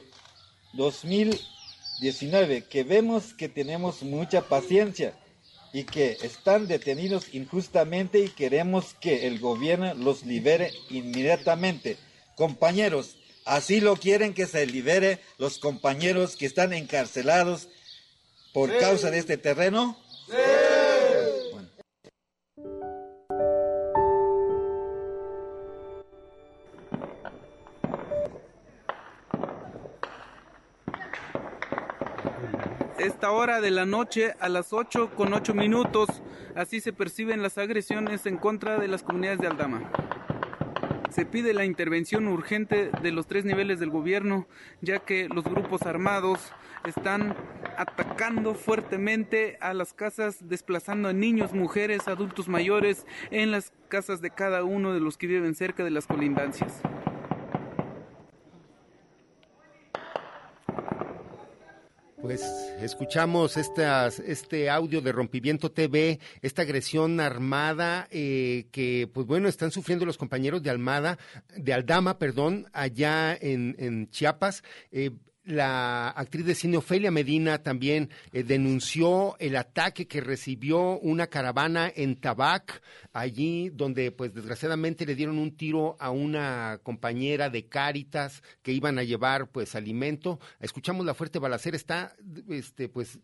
[0.73, 5.13] 2019, que vemos que tenemos mucha paciencia
[5.71, 11.97] y que están detenidos injustamente y queremos que el gobierno los libere inmediatamente.
[12.35, 17.69] Compañeros, Así lo quieren que se libere los compañeros que están encarcelados
[18.53, 19.95] por causa de este terreno.
[20.25, 20.33] Sí.
[32.97, 36.09] Esta hora de la noche a las 8 con 8 minutos,
[36.55, 40.04] así se perciben las agresiones en contra de las comunidades de Aldama
[41.15, 44.47] se pide la intervención urgente de los tres niveles del gobierno,
[44.81, 46.51] ya que los grupos armados
[46.85, 47.33] están
[47.77, 54.29] atacando fuertemente a las casas, desplazando a niños, mujeres, adultos mayores en las casas de
[54.29, 56.81] cada uno de los que viven cerca de las colindancias.
[62.21, 69.47] Pues escuchamos estas, este audio de Rompimiento TV, esta agresión armada eh, que, pues bueno,
[69.47, 71.17] están sufriendo los compañeros de Almada,
[71.55, 74.63] de Aldama, perdón, allá en, en Chiapas.
[74.91, 75.11] Eh,
[75.45, 81.91] la actriz de cine Ofelia Medina también eh, denunció el ataque que recibió una caravana
[81.95, 82.81] en Tabac,
[83.13, 88.97] allí donde pues desgraciadamente le dieron un tiro a una compañera de Cáritas que iban
[88.97, 90.39] a llevar pues alimento.
[90.59, 92.15] Escuchamos la fuerte balacera, está
[92.49, 93.19] este pues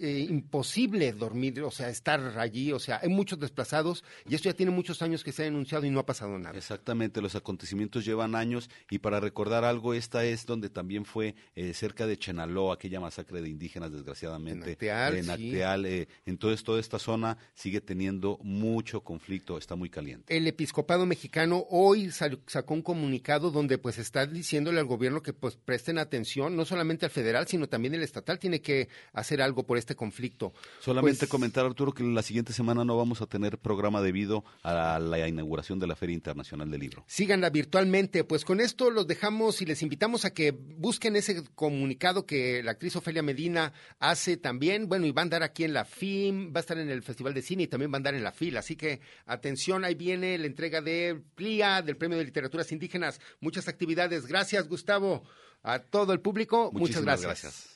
[0.00, 4.54] eh, imposible dormir, o sea, estar allí, o sea, hay muchos desplazados y esto ya
[4.54, 6.56] tiene muchos años que se ha denunciado y no ha pasado nada.
[6.56, 11.72] Exactamente, los acontecimientos llevan años y para recordar algo, esta es donde también fue eh,
[11.74, 14.76] cerca de Chenaló, aquella masacre de indígenas, desgraciadamente.
[14.80, 15.86] En Acteal.
[15.86, 20.36] En, eh, entonces, toda esta zona sigue teniendo mucho conflicto, está muy caliente.
[20.36, 25.56] El episcopado mexicano hoy sacó un comunicado donde pues está diciéndole al gobierno que pues
[25.56, 29.78] presten atención, no solamente al federal, sino también el estatal tiene que hacer algo por
[29.78, 30.52] este conflicto.
[30.80, 34.98] Solamente Pues, comentar, Arturo, que la siguiente semana no vamos a tener programa debido a
[34.98, 37.04] la inauguración de la Feria Internacional del Libro.
[37.06, 38.24] Síganla virtualmente.
[38.24, 42.72] Pues con esto los dejamos y les invitamos a que busquen ese comunicado que la
[42.72, 44.88] actriz Ofelia Medina hace también.
[44.88, 47.34] Bueno, y va a andar aquí en la FIM, va a estar en el Festival
[47.34, 48.56] de Cine y también va a andar en la FIL.
[48.56, 53.20] Así que atención, ahí viene la entrega de PLIA, del Premio de Literaturas Indígenas.
[53.40, 54.26] Muchas actividades.
[54.26, 55.24] Gracias, Gustavo.
[55.62, 57.75] A todo el público, muchas Muchísimas gracias.